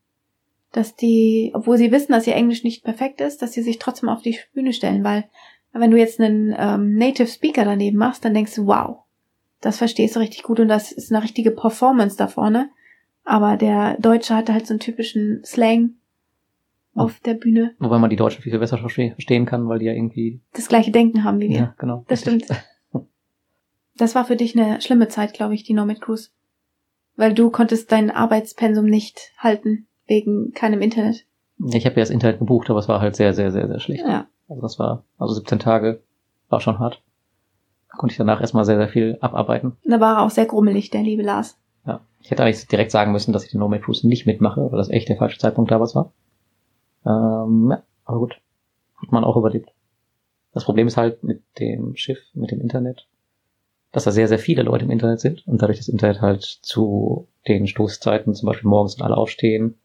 [0.74, 4.10] Dass die, obwohl sie wissen, dass ihr Englisch nicht perfekt ist, dass sie sich trotzdem
[4.10, 5.24] auf die Bühne stellen, weil
[5.72, 8.98] wenn du jetzt einen ähm, Native Speaker daneben machst, dann denkst du, wow,
[9.62, 12.70] das verstehst du richtig gut und das ist eine richtige Performance da vorne.
[13.24, 15.94] Aber der Deutsche hatte halt so einen typischen Slang
[16.94, 17.74] auf der Bühne.
[17.80, 20.68] Wobei man die Deutschen viel, viel besser verste- verstehen kann, weil die ja irgendwie, Das
[20.68, 21.58] gleiche Denken haben wie wir.
[21.58, 22.04] ja, genau.
[22.08, 22.46] Das stimmt.
[23.96, 26.30] Das war für dich eine schlimme Zeit, glaube ich, die Nomad Cruise.
[27.16, 31.26] Weil du konntest dein Arbeitspensum nicht halten, wegen keinem Internet.
[31.72, 34.04] Ich habe ja das Internet gebucht, aber es war halt sehr, sehr, sehr, sehr schlecht.
[34.06, 34.28] Ja.
[34.50, 36.02] Also das war, also 17 Tage
[36.50, 37.02] war schon hart.
[37.89, 39.78] Da konnte ich danach erstmal sehr, sehr viel abarbeiten.
[39.86, 41.58] Da war er auch sehr grummelig, der liebe Lars.
[41.86, 42.02] Ja.
[42.22, 44.89] Ich hätte eigentlich direkt sagen müssen, dass ich den Nomad Cruise nicht mitmache, weil das
[44.89, 46.12] echt der falsche Zeitpunkt damals war.
[47.06, 48.39] Ähm, ja, aber gut.
[49.02, 49.72] Hat man auch überlebt.
[50.54, 53.08] Das Problem ist halt mit dem Schiff, mit dem Internet,
[53.92, 57.28] dass da sehr, sehr viele Leute im Internet sind und dadurch das Internet halt zu
[57.48, 59.76] den Stoßzeiten, zum Beispiel morgens wenn alle aufstehen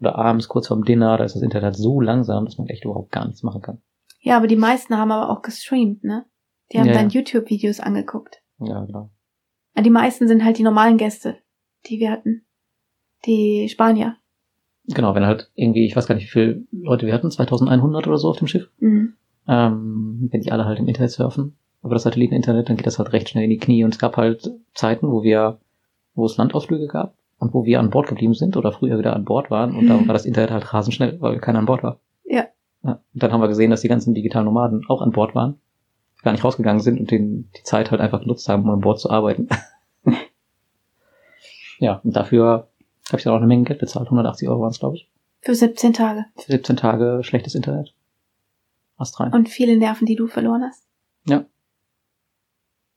[0.00, 2.84] oder abends kurz vorm Dinner, da ist das Internet halt so langsam, dass man echt
[2.84, 3.78] überhaupt gar nichts machen kann.
[4.20, 6.26] Ja, aber die meisten haben aber auch gestreamt, ne?
[6.72, 7.20] Die haben Ja, dann ja.
[7.20, 8.42] YouTube-Videos angeguckt.
[8.58, 9.10] Ja, genau.
[9.78, 11.36] Die meisten sind halt die normalen Gäste,
[11.86, 12.44] die wir hatten.
[13.24, 14.16] Die Spanier.
[14.88, 18.18] Genau, wenn halt irgendwie, ich weiß gar nicht, wie viele Leute wir hatten, 2100 oder
[18.18, 18.70] so auf dem Schiff.
[18.78, 19.14] Mhm.
[19.48, 23.12] Ähm, wenn die alle halt im Internet surfen, über das Satelliteninternet, dann geht das halt
[23.12, 23.84] recht schnell in die Knie.
[23.84, 25.60] Und es gab halt Zeiten, wo wir,
[26.14, 29.24] wo es Landausflüge gab und wo wir an Bord geblieben sind oder früher wieder an
[29.24, 30.06] Bord waren und da Mhm.
[30.08, 32.00] war das Internet halt rasend schnell, weil keiner an Bord war.
[32.24, 32.46] Ja.
[32.82, 33.00] ja.
[33.12, 35.60] Und dann haben wir gesehen, dass die ganzen digitalen Nomaden auch an Bord waren,
[36.22, 38.98] gar nicht rausgegangen sind und den, die Zeit halt einfach genutzt haben, um an Bord
[38.98, 39.48] zu arbeiten.
[41.78, 42.68] ja, und dafür
[43.08, 44.06] habe ich dann auch eine Menge Geld bezahlt.
[44.06, 45.10] 180 Euro waren es, glaube ich.
[45.42, 46.24] Für 17 Tage.
[46.36, 47.94] Für 17 Tage schlechtes Internet.
[48.96, 49.32] Ast rein.
[49.32, 50.84] Und viele Nerven, die du verloren hast.
[51.26, 51.44] Ja.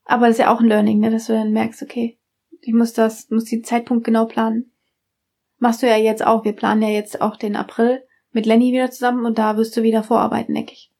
[0.06, 2.18] Aber das ist ja auch ein Learning, ne, dass du dann merkst, okay,
[2.60, 4.72] ich muss das, muss den Zeitpunkt genau planen.
[5.58, 6.44] Machst du ja jetzt auch.
[6.44, 9.82] Wir planen ja jetzt auch den April mit Lenny wieder zusammen und da wirst du
[9.82, 10.90] wieder vorarbeiten, denke ich.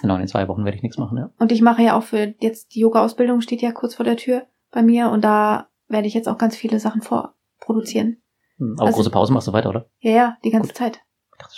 [0.00, 1.30] Genau, in den zwei Wochen werde ich nichts machen, ja.
[1.38, 4.46] Und ich mache ja auch für jetzt die Yoga-Ausbildung steht ja kurz vor der Tür
[4.70, 8.22] bei mir und da werde ich jetzt auch ganz viele Sachen vorproduzieren.
[8.58, 9.86] Hm, Aber Also- große Pause machst du weiter, oder?
[10.00, 10.76] Ja, ja, die ganze Gut.
[10.76, 11.00] Zeit.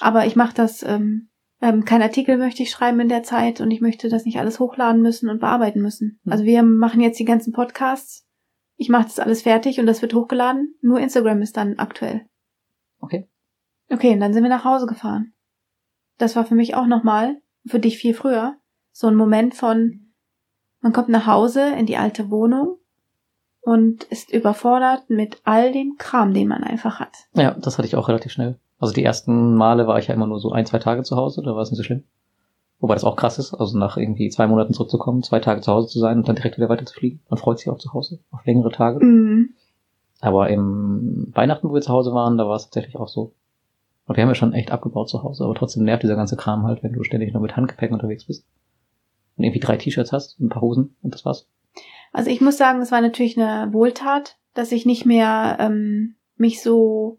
[0.01, 1.29] Aber ich mache das, ähm,
[1.61, 4.59] ähm, kein Artikel möchte ich schreiben in der Zeit und ich möchte das nicht alles
[4.59, 6.19] hochladen müssen und bearbeiten müssen.
[6.25, 6.33] Hm.
[6.33, 8.24] Also wir machen jetzt die ganzen Podcasts.
[8.77, 10.75] Ich mache das alles fertig und das wird hochgeladen.
[10.81, 12.27] Nur Instagram ist dann aktuell.
[13.01, 13.29] Okay.
[13.91, 15.33] Okay, und dann sind wir nach Hause gefahren.
[16.19, 18.57] Das war für mich auch nochmal, für dich viel früher,
[18.93, 20.13] so ein Moment von,
[20.81, 22.79] man kommt nach Hause in die alte Wohnung
[23.61, 27.17] und ist überfordert mit all dem Kram, den man einfach hat.
[27.35, 28.59] Ja, das hatte ich auch relativ schnell.
[28.79, 31.43] Also die ersten Male war ich ja immer nur so ein, zwei Tage zu Hause,
[31.43, 32.05] da war es nicht so schlimm.
[32.85, 35.89] Wobei das auch krass ist, also nach irgendwie zwei Monaten zurückzukommen, zwei Tage zu Hause
[35.89, 37.23] zu sein und dann direkt wieder weiter zu fliegen.
[37.31, 39.03] Man freut sich auch zu Hause auf längere Tage.
[39.03, 39.55] Mhm.
[40.21, 43.33] Aber im Weihnachten, wo wir zu Hause waren, da war es tatsächlich auch so.
[44.07, 46.65] Und wir haben ja schon echt abgebaut zu Hause, aber trotzdem nervt dieser ganze Kram
[46.65, 48.45] halt, wenn du ständig nur mit Handgepäck unterwegs bist.
[49.39, 51.49] Und irgendwie drei T-Shirts hast, ein paar Hosen und das war's.
[52.13, 56.61] Also ich muss sagen, es war natürlich eine Wohltat, dass ich nicht mehr ähm, mich
[56.63, 57.19] so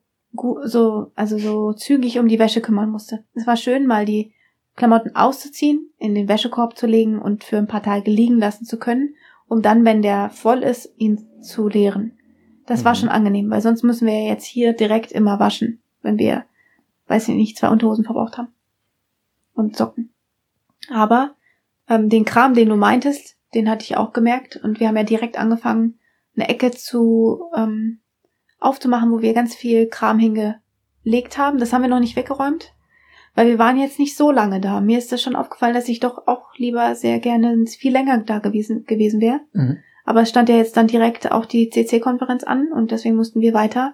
[0.62, 3.23] so also so zügig um die Wäsche kümmern musste.
[3.34, 4.32] Es war schön, mal die
[4.76, 8.78] Klamotten auszuziehen, in den Wäschekorb zu legen und für ein paar Tage liegen lassen zu
[8.78, 9.16] können,
[9.48, 12.18] um dann, wenn der voll ist, ihn zu leeren.
[12.66, 12.98] Das war Mhm.
[12.98, 16.46] schon angenehm, weil sonst müssen wir jetzt hier direkt immer waschen, wenn wir,
[17.08, 18.54] weiß ich nicht, zwei Unterhosen verbraucht haben
[19.54, 20.14] und Socken.
[20.90, 21.36] Aber
[21.88, 25.04] ähm, den Kram, den du meintest, den hatte ich auch gemerkt und wir haben ja
[25.04, 26.00] direkt angefangen,
[26.36, 28.00] eine Ecke zu ähm,
[28.60, 31.60] aufzumachen, wo wir ganz viel Kram hingelegt haben.
[31.60, 32.74] Das haben wir noch nicht weggeräumt,
[33.36, 34.82] weil wir waren jetzt nicht so lange da.
[34.82, 38.39] Mir ist das schon aufgefallen, dass ich doch auch lieber sehr gerne viel länger da
[38.39, 39.41] gewesen, gewesen wäre.
[40.06, 43.54] Aber es stand ja jetzt dann direkt auch die CC-Konferenz an und deswegen mussten wir
[43.54, 43.93] weiter.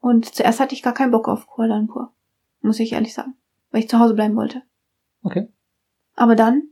[0.00, 2.10] Und zuerst hatte ich gar keinen Bock auf Kuala Lumpur,
[2.60, 3.34] muss ich ehrlich sagen,
[3.70, 4.62] weil ich zu Hause bleiben wollte.
[5.22, 5.48] Okay.
[6.16, 6.64] Aber dann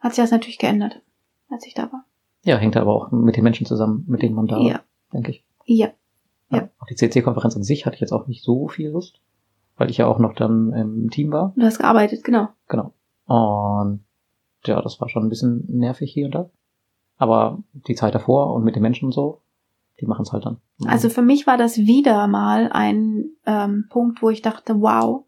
[0.00, 1.00] hat sich das natürlich geändert,
[1.48, 2.04] als ich da war.
[2.42, 4.80] Ja, hängt aber auch mit den Menschen zusammen, mit denen man da, Ja,
[5.12, 5.44] denke ich.
[5.64, 5.88] ja.
[6.50, 6.68] Ja.
[6.80, 9.20] Auf die CC-Konferenz an sich hatte ich jetzt auch nicht so viel Lust,
[9.76, 11.52] weil ich ja auch noch dann im Team war.
[11.56, 12.48] Du hast gearbeitet, genau.
[12.68, 12.92] Genau.
[13.26, 14.04] Und
[14.64, 16.50] ja, das war schon ein bisschen nervig hier und da.
[17.16, 19.42] Aber die Zeit davor und mit den Menschen und so,
[20.00, 20.58] die machen es halt dann.
[20.86, 25.24] Also für mich war das wieder mal ein ähm, Punkt, wo ich dachte, wow,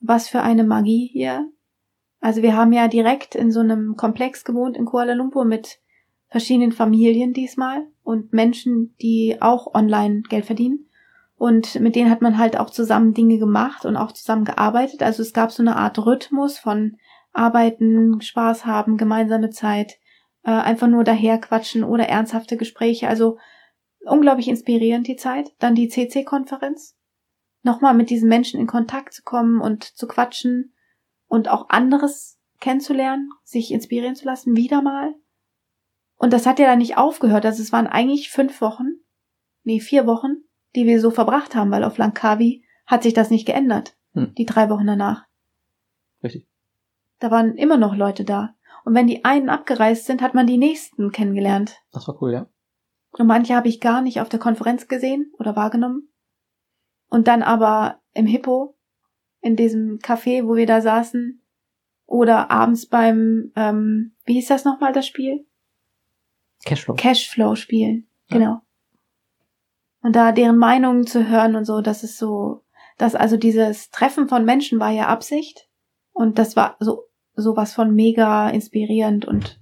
[0.00, 1.50] was für eine Magie hier.
[2.20, 5.78] Also wir haben ja direkt in so einem Komplex gewohnt in Kuala Lumpur mit
[6.28, 10.87] verschiedenen Familien diesmal und Menschen, die auch online Geld verdienen.
[11.38, 15.02] Und mit denen hat man halt auch zusammen Dinge gemacht und auch zusammen gearbeitet.
[15.02, 16.96] Also es gab so eine Art Rhythmus von
[17.32, 19.98] Arbeiten, Spaß haben, gemeinsame Zeit,
[20.42, 23.08] äh, einfach nur daherquatschen oder ernsthafte Gespräche.
[23.08, 23.38] Also
[24.00, 25.52] unglaublich inspirierend die Zeit.
[25.60, 26.96] Dann die CC-Konferenz.
[27.62, 30.74] Nochmal mit diesen Menschen in Kontakt zu kommen und zu quatschen
[31.28, 35.14] und auch anderes kennenzulernen, sich inspirieren zu lassen, wieder mal.
[36.16, 37.46] Und das hat ja dann nicht aufgehört.
[37.46, 38.86] Also es waren eigentlich fünf Wochen,
[39.62, 43.46] nee, vier Wochen, die wir so verbracht haben, weil auf Langkawi hat sich das nicht
[43.46, 43.96] geändert.
[44.14, 44.34] Hm.
[44.36, 45.26] Die drei Wochen danach.
[46.22, 46.48] Richtig.
[47.18, 48.54] Da waren immer noch Leute da.
[48.84, 51.76] Und wenn die einen abgereist sind, hat man die nächsten kennengelernt.
[51.92, 52.48] Das war cool, ja.
[53.12, 56.08] Und manche habe ich gar nicht auf der Konferenz gesehen oder wahrgenommen.
[57.08, 58.76] Und dann aber im Hippo,
[59.40, 61.42] in diesem Café, wo wir da saßen,
[62.06, 65.46] oder abends beim, ähm, wie hieß das nochmal, das Spiel?
[66.64, 66.94] Cashflow.
[66.94, 68.08] Cashflow spielen.
[68.28, 68.38] Ja.
[68.38, 68.60] Genau.
[70.08, 72.62] Und da deren Meinungen zu hören und so, das ist so,
[72.96, 75.68] das also dieses Treffen von Menschen war ja Absicht.
[76.14, 77.02] Und das war so,
[77.34, 79.60] sowas von mega inspirierend und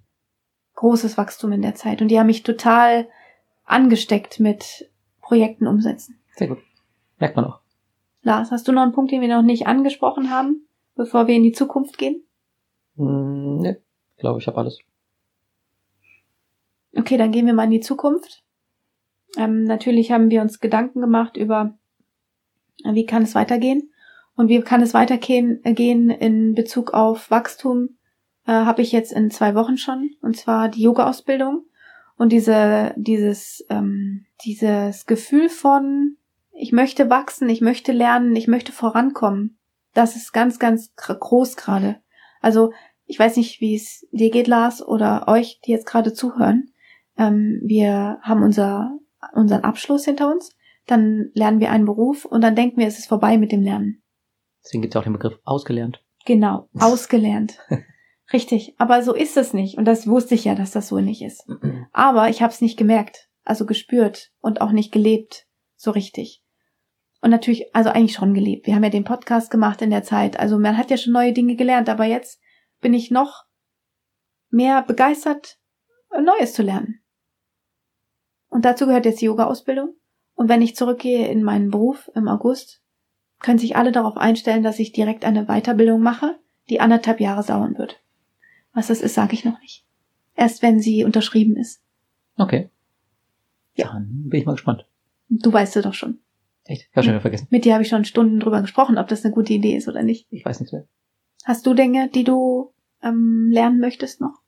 [0.76, 2.00] großes Wachstum in der Zeit.
[2.00, 3.08] Und die haben mich total
[3.64, 4.88] angesteckt mit
[5.20, 6.20] Projekten umsetzen.
[6.36, 6.58] Sehr gut.
[7.18, 7.58] Merkt man auch.
[8.22, 11.42] Lars, hast du noch einen Punkt, den wir noch nicht angesprochen haben, bevor wir in
[11.42, 12.22] die Zukunft gehen?
[12.94, 13.82] Hm, ne,
[14.14, 14.78] ich glaube, ich habe alles.
[16.96, 18.45] Okay, dann gehen wir mal in die Zukunft.
[19.36, 21.76] Ähm, natürlich haben wir uns Gedanken gemacht über,
[22.84, 23.90] äh, wie kann es weitergehen
[24.34, 27.96] und wie kann es weitergehen äh, in Bezug auf Wachstum.
[28.46, 31.64] Äh, Habe ich jetzt in zwei Wochen schon und zwar die Yoga-Ausbildung
[32.16, 36.16] und diese dieses ähm, dieses Gefühl von
[36.52, 39.58] ich möchte wachsen, ich möchte lernen, ich möchte vorankommen.
[39.92, 42.00] Das ist ganz ganz groß gerade.
[42.40, 42.72] Also
[43.06, 46.72] ich weiß nicht, wie es dir geht, Lars, oder euch, die jetzt gerade zuhören.
[47.16, 48.98] Ähm, wir haben unser,
[49.34, 50.54] unseren Abschluss hinter uns,
[50.86, 54.02] dann lernen wir einen Beruf und dann denken wir, es ist vorbei mit dem Lernen.
[54.64, 56.02] Deswegen gibt es auch den Begriff ausgelernt.
[56.24, 57.58] Genau, ausgelernt.
[58.32, 59.78] Richtig, aber so ist es nicht.
[59.78, 61.46] Und das wusste ich ja, dass das so nicht ist.
[61.92, 66.42] Aber ich habe es nicht gemerkt, also gespürt und auch nicht gelebt, so richtig.
[67.20, 68.66] Und natürlich, also eigentlich schon gelebt.
[68.66, 70.38] Wir haben ja den Podcast gemacht in der Zeit.
[70.38, 72.40] Also man hat ja schon neue Dinge gelernt, aber jetzt
[72.80, 73.44] bin ich noch
[74.50, 75.58] mehr begeistert,
[76.10, 77.00] Neues zu lernen.
[78.56, 79.96] Und dazu gehört jetzt die Yoga-Ausbildung.
[80.34, 82.80] Und wenn ich zurückgehe in meinen Beruf im August,
[83.38, 86.38] können sich alle darauf einstellen, dass ich direkt eine Weiterbildung mache,
[86.70, 88.00] die anderthalb Jahre dauern wird.
[88.72, 89.84] Was das ist, sage ich noch nicht.
[90.36, 91.82] Erst wenn sie unterschrieben ist.
[92.38, 92.70] Okay.
[93.74, 93.92] Ja.
[93.92, 94.86] Dann bin ich mal gespannt.
[95.28, 96.20] Du weißt es doch schon.
[96.64, 96.88] Echt?
[96.90, 97.48] Ich habe schon wieder vergessen.
[97.50, 100.02] Mit dir habe ich schon Stunden drüber gesprochen, ob das eine gute Idee ist oder
[100.02, 100.28] nicht.
[100.30, 100.86] Ich weiß nichts mehr.
[101.44, 104.40] Hast du Dinge, die du ähm, lernen möchtest noch?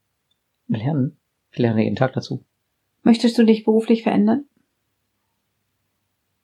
[0.66, 1.18] Lernen?
[1.50, 2.46] Ich lerne jeden Tag dazu.
[3.02, 4.44] Möchtest du dich beruflich verändern?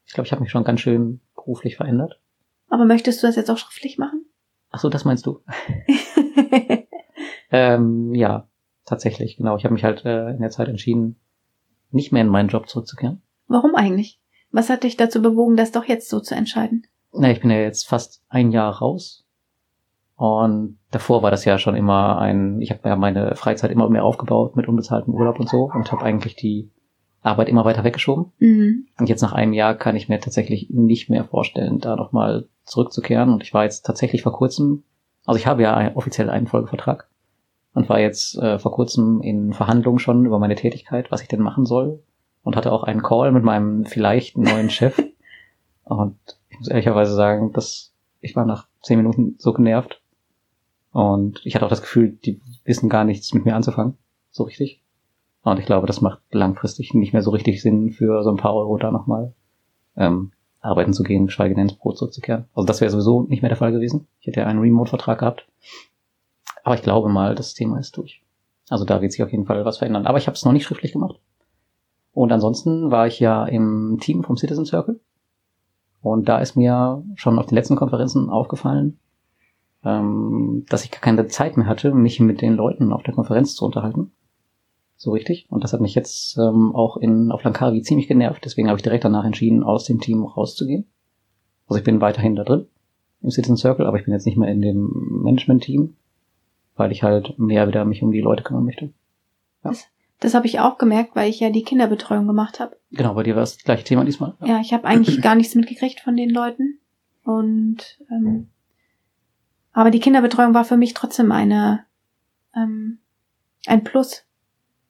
[0.06, 2.20] Ich glaube, ich habe mich schon ganz schön beruflich verändert.
[2.68, 4.26] Aber möchtest du das jetzt auch schriftlich machen?
[4.70, 5.40] Ach so, das meinst du?
[7.50, 8.48] ähm, ja,
[8.84, 9.56] tatsächlich, genau.
[9.56, 11.16] Ich habe mich halt äh, in der Zeit entschieden,
[11.90, 13.22] nicht mehr in meinen Job zurückzukehren.
[13.46, 14.20] Warum eigentlich?
[14.50, 16.86] Was hat dich dazu bewogen, das doch jetzt so zu entscheiden?
[17.12, 19.23] Na, ich bin ja jetzt fast ein Jahr raus.
[20.24, 24.04] Und davor war das ja schon immer ein, ich habe ja meine Freizeit immer mehr
[24.04, 26.70] aufgebaut mit unbezahltem Urlaub und so und habe eigentlich die
[27.20, 28.32] Arbeit immer weiter weggeschoben.
[28.38, 28.86] Mhm.
[28.98, 33.34] Und jetzt nach einem Jahr kann ich mir tatsächlich nicht mehr vorstellen, da nochmal zurückzukehren.
[33.34, 34.84] Und ich war jetzt tatsächlich vor kurzem,
[35.26, 37.06] also ich habe ja ein, offiziell einen Folgevertrag
[37.74, 41.42] und war jetzt äh, vor kurzem in Verhandlungen schon über meine Tätigkeit, was ich denn
[41.42, 42.02] machen soll.
[42.42, 45.02] Und hatte auch einen Call mit meinem vielleicht neuen Chef.
[45.84, 46.16] Und
[46.48, 50.00] ich muss ehrlicherweise sagen, dass ich war nach zehn Minuten so genervt.
[50.94, 53.98] Und ich hatte auch das Gefühl, die wissen gar nichts mit mir anzufangen.
[54.30, 54.80] So richtig.
[55.42, 58.54] Und ich glaube, das macht langfristig nicht mehr so richtig Sinn, für so ein paar
[58.54, 59.34] Euro da nochmal
[59.96, 60.30] ähm,
[60.60, 62.44] arbeiten zu gehen, schweige denn ins Brot zurückzukehren.
[62.54, 64.06] Also das wäre sowieso nicht mehr der Fall gewesen.
[64.20, 65.48] Ich hätte ja einen Remote-Vertrag gehabt.
[66.62, 68.22] Aber ich glaube mal, das Thema ist durch.
[68.68, 70.06] Also da wird sich auf jeden Fall was verändern.
[70.06, 71.18] Aber ich habe es noch nicht schriftlich gemacht.
[72.12, 75.00] Und ansonsten war ich ja im Team vom Citizen Circle.
[76.02, 79.00] Und da ist mir schon auf den letzten Konferenzen aufgefallen,
[79.84, 83.54] ähm, dass ich gar keine Zeit mehr hatte, mich mit den Leuten auf der Konferenz
[83.54, 84.12] zu unterhalten.
[84.96, 85.46] So richtig.
[85.50, 88.44] Und das hat mich jetzt ähm, auch in, auf Langkawi ziemlich genervt.
[88.44, 90.86] Deswegen habe ich direkt danach entschieden, aus dem Team rauszugehen.
[91.68, 92.66] Also ich bin weiterhin da drin
[93.22, 94.90] im Citizen Circle, aber ich bin jetzt nicht mehr in dem
[95.22, 95.96] Management-Team,
[96.76, 98.86] weil ich halt mehr wieder mich um die Leute kümmern möchte.
[98.86, 99.70] Ja.
[99.70, 99.86] Das,
[100.20, 102.76] das habe ich auch gemerkt, weil ich ja die Kinderbetreuung gemacht habe.
[102.92, 104.34] Genau, bei dir war das gleiche Thema diesmal.
[104.44, 106.78] Ja, ich habe eigentlich gar nichts mitgekriegt von den Leuten.
[107.24, 108.48] Und ähm,
[109.74, 111.84] aber die Kinderbetreuung war für mich trotzdem eine
[112.56, 113.00] ähm,
[113.66, 114.24] ein Plus.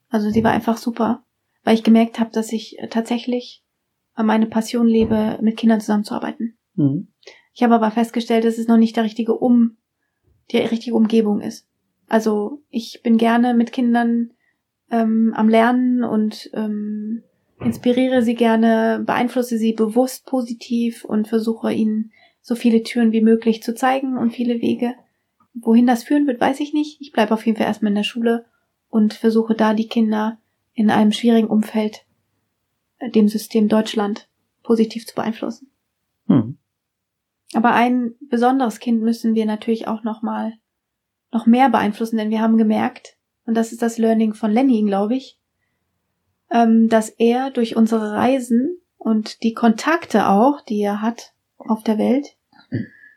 [0.09, 1.23] Also sie war einfach super,
[1.63, 3.63] weil ich gemerkt habe, dass ich tatsächlich
[4.15, 6.57] meine Passion lebe, mit Kindern zusammenzuarbeiten.
[6.75, 7.09] Mhm.
[7.53, 9.77] Ich habe aber festgestellt, dass es noch nicht der richtige Um,
[10.51, 11.67] die richtige Umgebung ist.
[12.07, 14.31] Also ich bin gerne mit Kindern
[14.91, 17.23] ähm, am Lernen und ähm,
[17.59, 22.11] inspiriere sie gerne, beeinflusse sie bewusst positiv und versuche ihnen
[22.45, 24.93] so viele Türen wie möglich zu zeigen und viele Wege.
[25.55, 27.01] Wohin das führen wird, weiß ich nicht.
[27.01, 28.45] Ich bleibe auf jeden Fall erstmal in der Schule
[28.87, 30.37] und versuche da die Kinder
[30.75, 32.05] in einem schwierigen Umfeld,
[32.99, 34.29] äh, dem System Deutschland,
[34.61, 35.71] positiv zu beeinflussen.
[36.27, 36.59] Mhm.
[37.55, 40.53] Aber ein besonderes Kind müssen wir natürlich auch noch mal
[41.31, 45.15] noch mehr beeinflussen, denn wir haben gemerkt, und das ist das Learning von Lenny, glaube
[45.15, 45.39] ich,
[46.51, 51.34] ähm, dass er durch unsere Reisen und die Kontakte auch, die er hat
[51.67, 52.37] auf der Welt,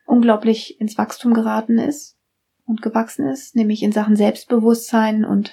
[0.06, 2.16] unglaublich ins Wachstum geraten ist
[2.66, 5.52] und gewachsen ist, nämlich in Sachen Selbstbewusstsein und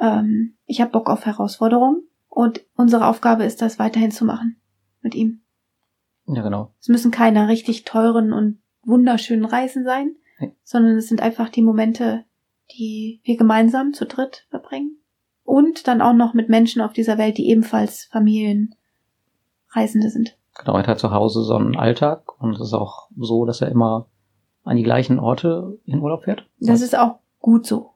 [0.00, 4.56] ähm, ich habe Bock auf Herausforderungen und unsere Aufgabe ist das weiterhin zu machen
[5.02, 5.42] mit ihm.
[6.26, 6.72] Ja, genau.
[6.80, 10.52] Es müssen keine richtig teuren und wunderschönen Reisen sein, Nee.
[10.64, 12.24] sondern es sind einfach die Momente,
[12.76, 14.98] die wir gemeinsam zu dritt verbringen.
[15.44, 18.78] Und dann auch noch mit Menschen auf dieser Welt, die ebenfalls Familienreisende
[20.08, 20.38] sind.
[20.58, 23.68] Genau, er hat zu Hause so einen Alltag und es ist auch so, dass er
[23.68, 24.06] immer
[24.62, 26.46] an die gleichen Orte in Urlaub fährt.
[26.60, 27.94] Das ist auch gut so.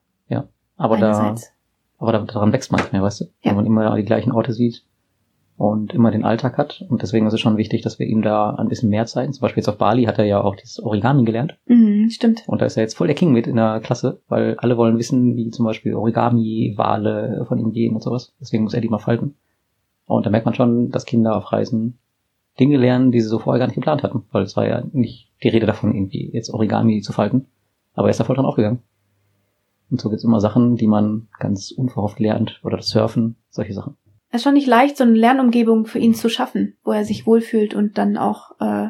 [0.78, 1.52] Aber da, einerseits.
[1.98, 3.24] aber da, daran wächst man nicht mehr, weißt du?
[3.42, 3.50] Ja.
[3.50, 4.84] Wenn man immer die gleichen Orte sieht
[5.56, 6.86] und immer den Alltag hat.
[6.88, 9.32] Und deswegen ist es schon wichtig, dass wir ihm da ein bisschen mehr zeigen.
[9.32, 11.58] Zum Beispiel jetzt auf Bali hat er ja auch dieses Origami gelernt.
[11.66, 12.44] Mhm, stimmt.
[12.46, 14.98] Und da ist er jetzt voll der King mit in der Klasse, weil alle wollen
[14.98, 18.32] wissen, wie zum Beispiel Origami-Wale von ihm gehen und sowas.
[18.40, 19.34] Deswegen muss er die mal falten.
[20.06, 21.98] Und da merkt man schon, dass Kinder auf Reisen
[22.58, 24.24] Dinge lernen, die sie so vorher gar nicht geplant hatten.
[24.32, 27.46] Weil es war ja nicht die Rede davon, irgendwie jetzt Origami zu falten.
[27.94, 28.82] Aber er ist da voll dran aufgegangen.
[29.90, 32.60] Und so gibt's immer Sachen, die man ganz unverhofft lernt.
[32.62, 33.96] Oder das Surfen, solche Sachen.
[34.30, 37.26] Es ist schon nicht leicht, so eine Lernumgebung für ihn zu schaffen, wo er sich
[37.26, 38.88] wohlfühlt und dann auch äh,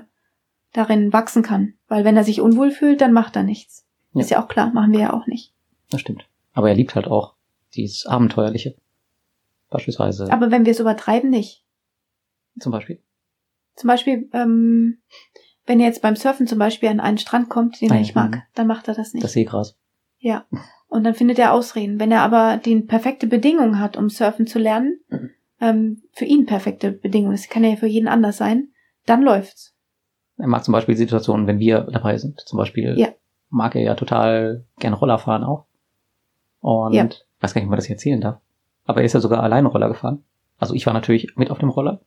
[0.73, 1.75] darin wachsen kann.
[1.87, 3.87] Weil wenn er sich unwohl fühlt, dann macht er nichts.
[4.15, 4.21] Ja.
[4.21, 5.55] Ist ja auch klar, machen wir ja auch nicht.
[5.91, 6.25] Das stimmt.
[6.53, 7.35] Aber er liebt halt auch
[7.75, 8.75] dieses Abenteuerliche.
[9.71, 11.63] Beispielsweise, Aber wenn wir es übertreiben, nicht.
[12.59, 13.01] zum Beispiel.
[13.79, 14.99] Zum Beispiel, ähm,
[15.67, 18.15] wenn er jetzt beim Surfen zum Beispiel an einen Strand kommt, den er Ah, nicht
[18.15, 19.23] mag, dann macht er das nicht.
[19.25, 19.77] Das Seegras.
[20.19, 20.47] Ja.
[20.89, 22.01] Und dann findet er Ausreden.
[22.01, 25.31] Wenn er aber die perfekte Bedingung hat, um surfen zu lernen, Mhm.
[25.61, 28.69] ähm, für ihn perfekte Bedingungen, das kann ja für jeden anders sein,
[29.07, 29.75] dann läuft's.
[30.39, 32.41] Er mag zum Beispiel Situationen, wenn wir dabei sind.
[32.41, 33.09] Zum Beispiel Ja.
[33.51, 35.67] mag er ja total gerne Roller fahren auch.
[36.61, 37.05] Und Ja.
[37.05, 38.41] ich weiß gar nicht, ob man das hier erzählen darf.
[38.87, 40.25] Aber er ist ja sogar alleine Roller gefahren.
[40.59, 42.01] Also ich war natürlich mit auf dem Roller,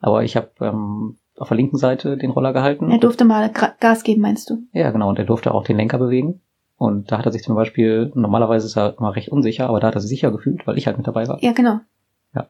[0.00, 2.90] aber ich habe ähm, auf der linken Seite den Roller gehalten.
[2.90, 4.62] Er durfte mal Gas geben, meinst du?
[4.72, 5.08] Ja, genau.
[5.08, 6.40] Und er durfte auch den Lenker bewegen.
[6.78, 9.86] Und da hat er sich zum Beispiel, normalerweise ist er immer recht unsicher, aber da
[9.88, 11.42] hat er sich sicher gefühlt, weil ich halt mit dabei war.
[11.42, 11.80] Ja, genau.
[12.34, 12.48] Ja.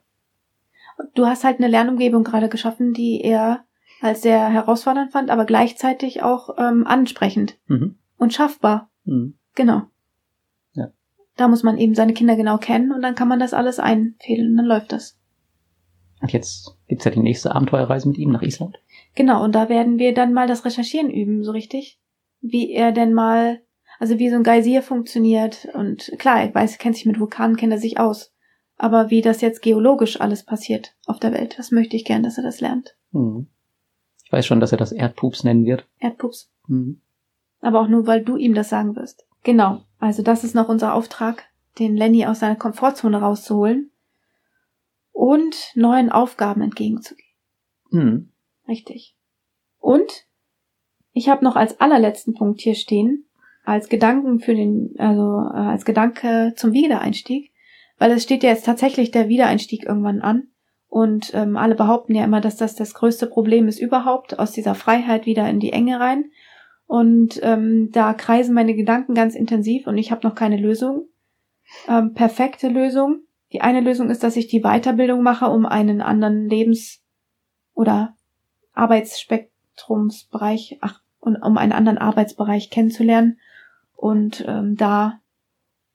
[1.14, 3.60] Du hast halt eine Lernumgebung gerade geschaffen, die er
[4.02, 7.96] als sehr herausfordernd fand, aber gleichzeitig auch ähm, ansprechend Mhm.
[8.18, 8.90] und schaffbar.
[9.04, 9.34] Mhm.
[9.54, 9.82] Genau.
[10.74, 10.88] Ja.
[11.36, 14.50] Da muss man eben seine Kinder genau kennen und dann kann man das alles einfädeln
[14.50, 15.15] und dann läuft das.
[16.20, 18.78] Und jetzt gibt's ja die nächste Abenteuerreise mit ihm nach Island.
[19.14, 22.00] Genau, und da werden wir dann mal das Recherchieren üben, so richtig.
[22.40, 23.60] Wie er denn mal,
[23.98, 25.68] also wie so ein Geysir funktioniert.
[25.74, 28.32] Und klar, er weiß, kennt sich mit Vulkanen, kennt er sich aus.
[28.78, 32.36] Aber wie das jetzt geologisch alles passiert auf der Welt, das möchte ich gern, dass
[32.36, 32.96] er das lernt.
[33.12, 33.46] Mhm.
[34.24, 35.86] Ich weiß schon, dass er das Erdpups nennen wird.
[35.98, 36.50] Erdpups.
[36.66, 37.00] Mhm.
[37.60, 39.26] Aber auch nur, weil du ihm das sagen wirst.
[39.44, 39.82] Genau.
[39.98, 41.44] Also das ist noch unser Auftrag,
[41.78, 43.90] den Lenny aus seiner Komfortzone rauszuholen
[45.16, 47.32] und neuen Aufgaben entgegenzugehen.
[47.90, 48.32] Mhm.
[48.68, 49.16] Richtig.
[49.78, 50.26] Und
[51.12, 53.24] ich habe noch als allerletzten Punkt hier stehen,
[53.64, 57.50] als Gedanken für den, also äh, als Gedanke zum Wiedereinstieg,
[57.98, 60.48] weil es steht ja jetzt tatsächlich der Wiedereinstieg irgendwann an.
[60.86, 64.74] Und ähm, alle behaupten ja immer, dass das das größte Problem ist überhaupt, aus dieser
[64.74, 66.26] Freiheit wieder in die Enge rein.
[66.86, 71.08] Und ähm, da kreisen meine Gedanken ganz intensiv und ich habe noch keine Lösung.
[71.88, 73.25] Ähm, perfekte Lösung.
[73.56, 77.02] Die eine Lösung ist, dass ich die Weiterbildung mache, um einen anderen Lebens-
[77.72, 78.14] oder
[78.74, 83.40] Arbeitsspektrumsbereich, ach, und um einen anderen Arbeitsbereich kennenzulernen
[83.94, 85.22] und ähm, da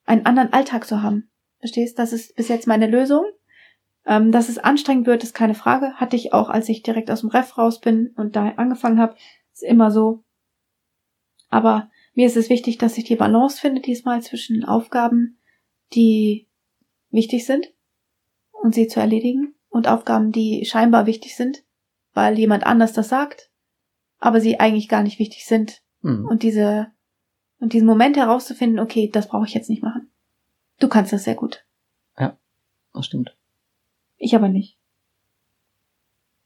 [0.07, 1.29] einen anderen Alltag zu haben.
[1.59, 1.99] Verstehst?
[1.99, 3.25] Das ist bis jetzt meine Lösung.
[4.07, 5.93] Ähm, dass es anstrengend wird, ist keine Frage.
[5.97, 9.15] Hatte ich auch, als ich direkt aus dem Ref raus bin und da angefangen habe.
[9.53, 10.23] Ist immer so.
[11.51, 15.37] Aber mir ist es wichtig, dass ich die Balance finde diesmal zwischen Aufgaben,
[15.93, 16.47] die
[17.11, 17.73] wichtig sind
[18.51, 21.63] und sie zu erledigen und Aufgaben, die scheinbar wichtig sind,
[22.13, 23.49] weil jemand anders das sagt,
[24.19, 25.81] aber sie eigentlich gar nicht wichtig sind.
[26.01, 26.27] Mhm.
[26.27, 26.87] Und diese
[27.59, 30.09] und diesen Moment herauszufinden, okay, das brauche ich jetzt nicht machen.
[30.79, 31.63] Du kannst das sehr gut.
[32.93, 33.37] Das stimmt.
[34.17, 34.77] Ich aber nicht.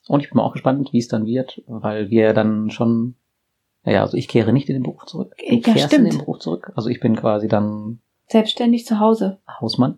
[0.07, 3.15] Und ich bin auch gespannt, wie es dann wird, weil wir dann schon,
[3.83, 5.33] naja, also ich kehre nicht in den Beruf zurück.
[5.39, 6.05] Du Ja, kehrst stimmt.
[6.05, 6.71] in den Beruf zurück.
[6.75, 9.41] Also ich bin quasi dann Selbstständig zu Hause.
[9.59, 9.97] Hausmann.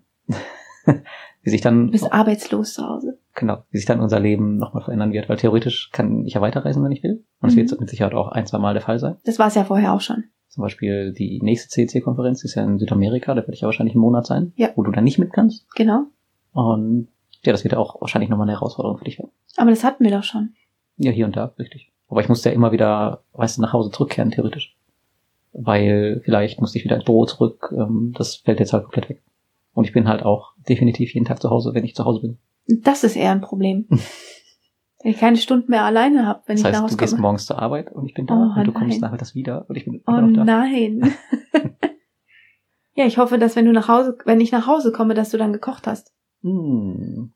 [1.43, 3.19] wie sich dann, Du bist arbeitslos zu Hause.
[3.35, 6.83] genau, wie sich dann unser Leben nochmal verändern wird, weil theoretisch kann ich ja weiterreisen,
[6.83, 7.23] wenn ich will.
[7.41, 7.69] Und es Mhm.
[7.69, 9.17] wird mit Sicherheit auch ein, zwei Mal der Fall sein.
[9.25, 10.23] Das war es ja vorher auch schon.
[10.49, 14.01] Zum Beispiel die nächste CC-Konferenz ist ja in Südamerika, da werde ich ja wahrscheinlich einen
[14.01, 14.69] Monat sein, Ja.
[14.75, 15.67] wo du dann nicht mit kannst.
[15.75, 16.05] Genau.
[16.53, 17.09] Und
[17.43, 19.29] ja, das wird ja auch wahrscheinlich nochmal eine Herausforderung für dich werden.
[19.57, 20.55] Aber das hatten wir doch schon.
[20.97, 21.91] Ja, hier und da, richtig.
[22.09, 24.75] Aber ich musste ja immer wieder, weißt du, nach Hause zurückkehren, theoretisch.
[25.53, 29.23] Weil vielleicht musste ich wieder ins Büro zurück, ähm, das fällt jetzt halt komplett weg.
[29.77, 32.39] Und ich bin halt auch definitiv jeden Tag zu Hause, wenn ich zu Hause bin.
[32.81, 33.85] Das ist eher ein Problem.
[35.03, 37.13] wenn ich keine Stunden mehr alleine habe, wenn Das ich nach heißt, Hause du gehst
[37.13, 37.21] komme.
[37.21, 39.01] morgens zur Arbeit und ich bin da Oh, und du kommst nein.
[39.01, 40.43] nachmittags wieder und ich bin Oh immer noch da.
[40.45, 41.13] nein.
[42.95, 45.37] ja, ich hoffe, dass wenn du nach Hause, wenn ich nach Hause komme, dass du
[45.37, 46.11] dann gekocht hast.
[46.41, 47.33] Hm.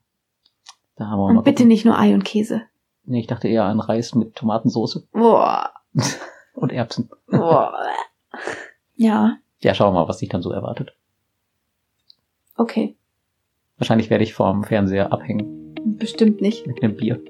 [0.96, 1.68] Da haben wir Und mal bitte gucken.
[1.68, 2.62] nicht nur Ei und Käse.
[3.04, 5.70] Nee, ich dachte eher an Reis mit Tomatensauce Boah.
[6.54, 7.08] und Erbsen.
[7.28, 7.72] Boah.
[8.96, 10.96] ja, Ja, schauen wir mal, was dich dann so erwartet.
[12.56, 12.96] Okay.
[13.78, 16.66] Wahrscheinlich werde ich vorm Fernseher abhängen Bestimmt nicht.
[16.66, 17.20] mit einem Bier.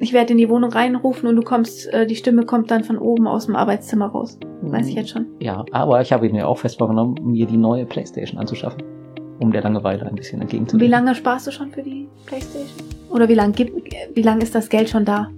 [0.00, 2.98] Ich werde in die Wohnung reinrufen und du kommst, äh, die Stimme kommt dann von
[2.98, 4.36] oben aus dem Arbeitszimmer raus.
[4.62, 5.26] Weiß ich jetzt schon.
[5.38, 8.82] Ja, aber ich habe mir auch fest vorgenommen, mir die neue Playstation anzuschaffen,
[9.38, 10.84] um der Langeweile ein bisschen Und entgegenzuwirken.
[10.86, 12.68] wie lange sparst du schon für die Playstation?
[13.10, 13.76] Oder wie lange gibt,
[14.16, 15.30] wie lange ist das Geld schon da?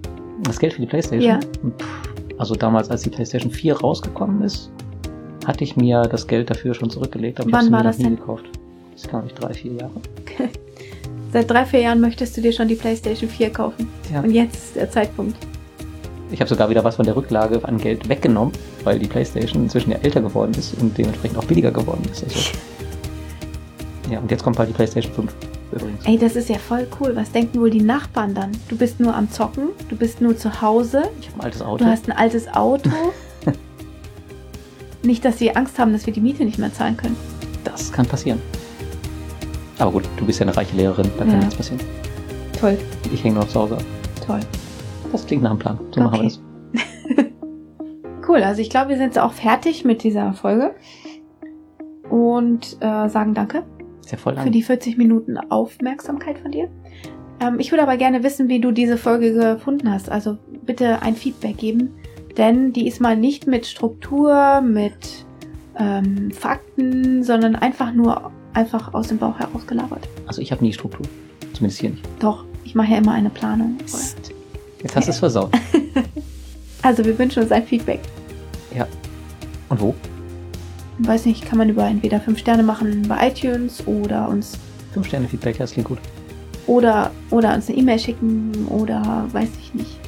[0.43, 1.29] Das Geld für die Playstation?
[1.29, 1.39] Ja.
[1.39, 4.71] Pff, Also damals, als die Playstation 4 rausgekommen ist,
[5.47, 7.97] hatte ich mir das Geld dafür schon zurückgelegt, aber ich Wann habe war mir das
[7.97, 8.15] nie denn?
[8.17, 8.45] gekauft.
[8.93, 9.91] Das ist, glaube ich, drei, vier Jahre.
[11.33, 13.89] Seit drei, vier Jahren möchtest du dir schon die Playstation 4 kaufen.
[14.13, 14.21] Ja.
[14.21, 15.35] Und jetzt ist der Zeitpunkt.
[16.31, 19.91] Ich habe sogar wieder was von der Rücklage an Geld weggenommen, weil die Playstation inzwischen
[19.91, 22.23] ja älter geworden ist und dementsprechend auch billiger geworden ist.
[22.23, 22.39] Also,
[24.11, 25.33] ja, und jetzt kommt bald die Playstation 5
[25.73, 26.05] übrigens.
[26.05, 27.11] Ey, das ist ja voll cool.
[27.15, 28.51] Was denken wohl die Nachbarn dann?
[28.69, 31.83] Du bist nur am Zocken, du bist nur zu Hause, Ich habe ein altes Auto.
[31.83, 32.89] du hast ein altes Auto.
[35.05, 37.15] nicht, dass sie Angst haben, dass wir die Miete nicht mehr zahlen können.
[37.63, 38.41] Das kann passieren.
[39.79, 41.37] Aber gut, du bist ja eine reiche Lehrerin, da kann Ja.
[41.39, 41.81] nichts passieren.
[42.59, 42.77] Toll,
[43.13, 43.75] Ich hänge noch zu Hause.
[43.77, 43.83] ab.
[44.25, 44.39] toll.
[45.11, 45.79] Das klingt nach einem Plan.
[45.91, 46.27] So machen wir Okay.
[46.27, 46.39] das.
[48.27, 50.73] Cool, also ich glaube, wir sind jetzt auch fertig mit dieser Folge.
[52.09, 53.63] Und äh, sagen danke
[54.01, 54.43] Ist ja voll lang.
[54.45, 56.67] für die 40 Minuten Aufmerksamkeit von dir.
[57.39, 60.09] Ähm, ich würde aber gerne wissen, wie du diese Folge gefunden hast.
[60.09, 61.91] Also bitte ein Feedback geben,
[62.37, 65.25] denn die ist mal nicht mit Struktur, mit
[65.77, 70.07] ähm, Fakten, sondern einfach nur einfach aus dem Bauch heraus gelabert.
[70.27, 71.05] Also ich habe nie Struktur.
[71.53, 72.03] Zumindest hier nicht.
[72.19, 73.77] Doch, ich mache ja immer eine Planung.
[73.85, 74.33] Psst.
[74.81, 75.51] Jetzt hast du es versaut.
[76.81, 77.99] Also wir wünschen uns ein Feedback.
[79.69, 79.95] Und wo?
[80.99, 84.57] Weiß nicht, kann man über entweder 5 Sterne machen bei iTunes oder uns
[84.93, 85.97] Fünf Sterne Feedback, das klingt gut.
[86.67, 89.99] oder oder uns eine E-Mail schicken oder weiß ich nicht.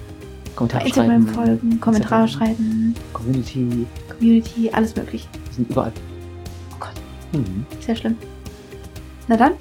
[0.58, 1.34] Kommentare Instagram schreiben.
[1.36, 3.86] folgen, Kommentare schreiben, Community.
[4.10, 5.28] Community, alles möglich.
[5.46, 5.92] Wir sind überall.
[6.72, 6.92] Oh Gott,
[7.32, 7.66] Mhm.
[7.80, 8.18] sehr schlimm.
[9.28, 9.54] Na dann,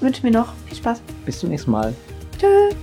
[0.00, 1.00] wünschen wir noch viel Spaß.
[1.24, 1.94] Bis zum nächsten Mal.
[2.38, 2.74] Tschüss.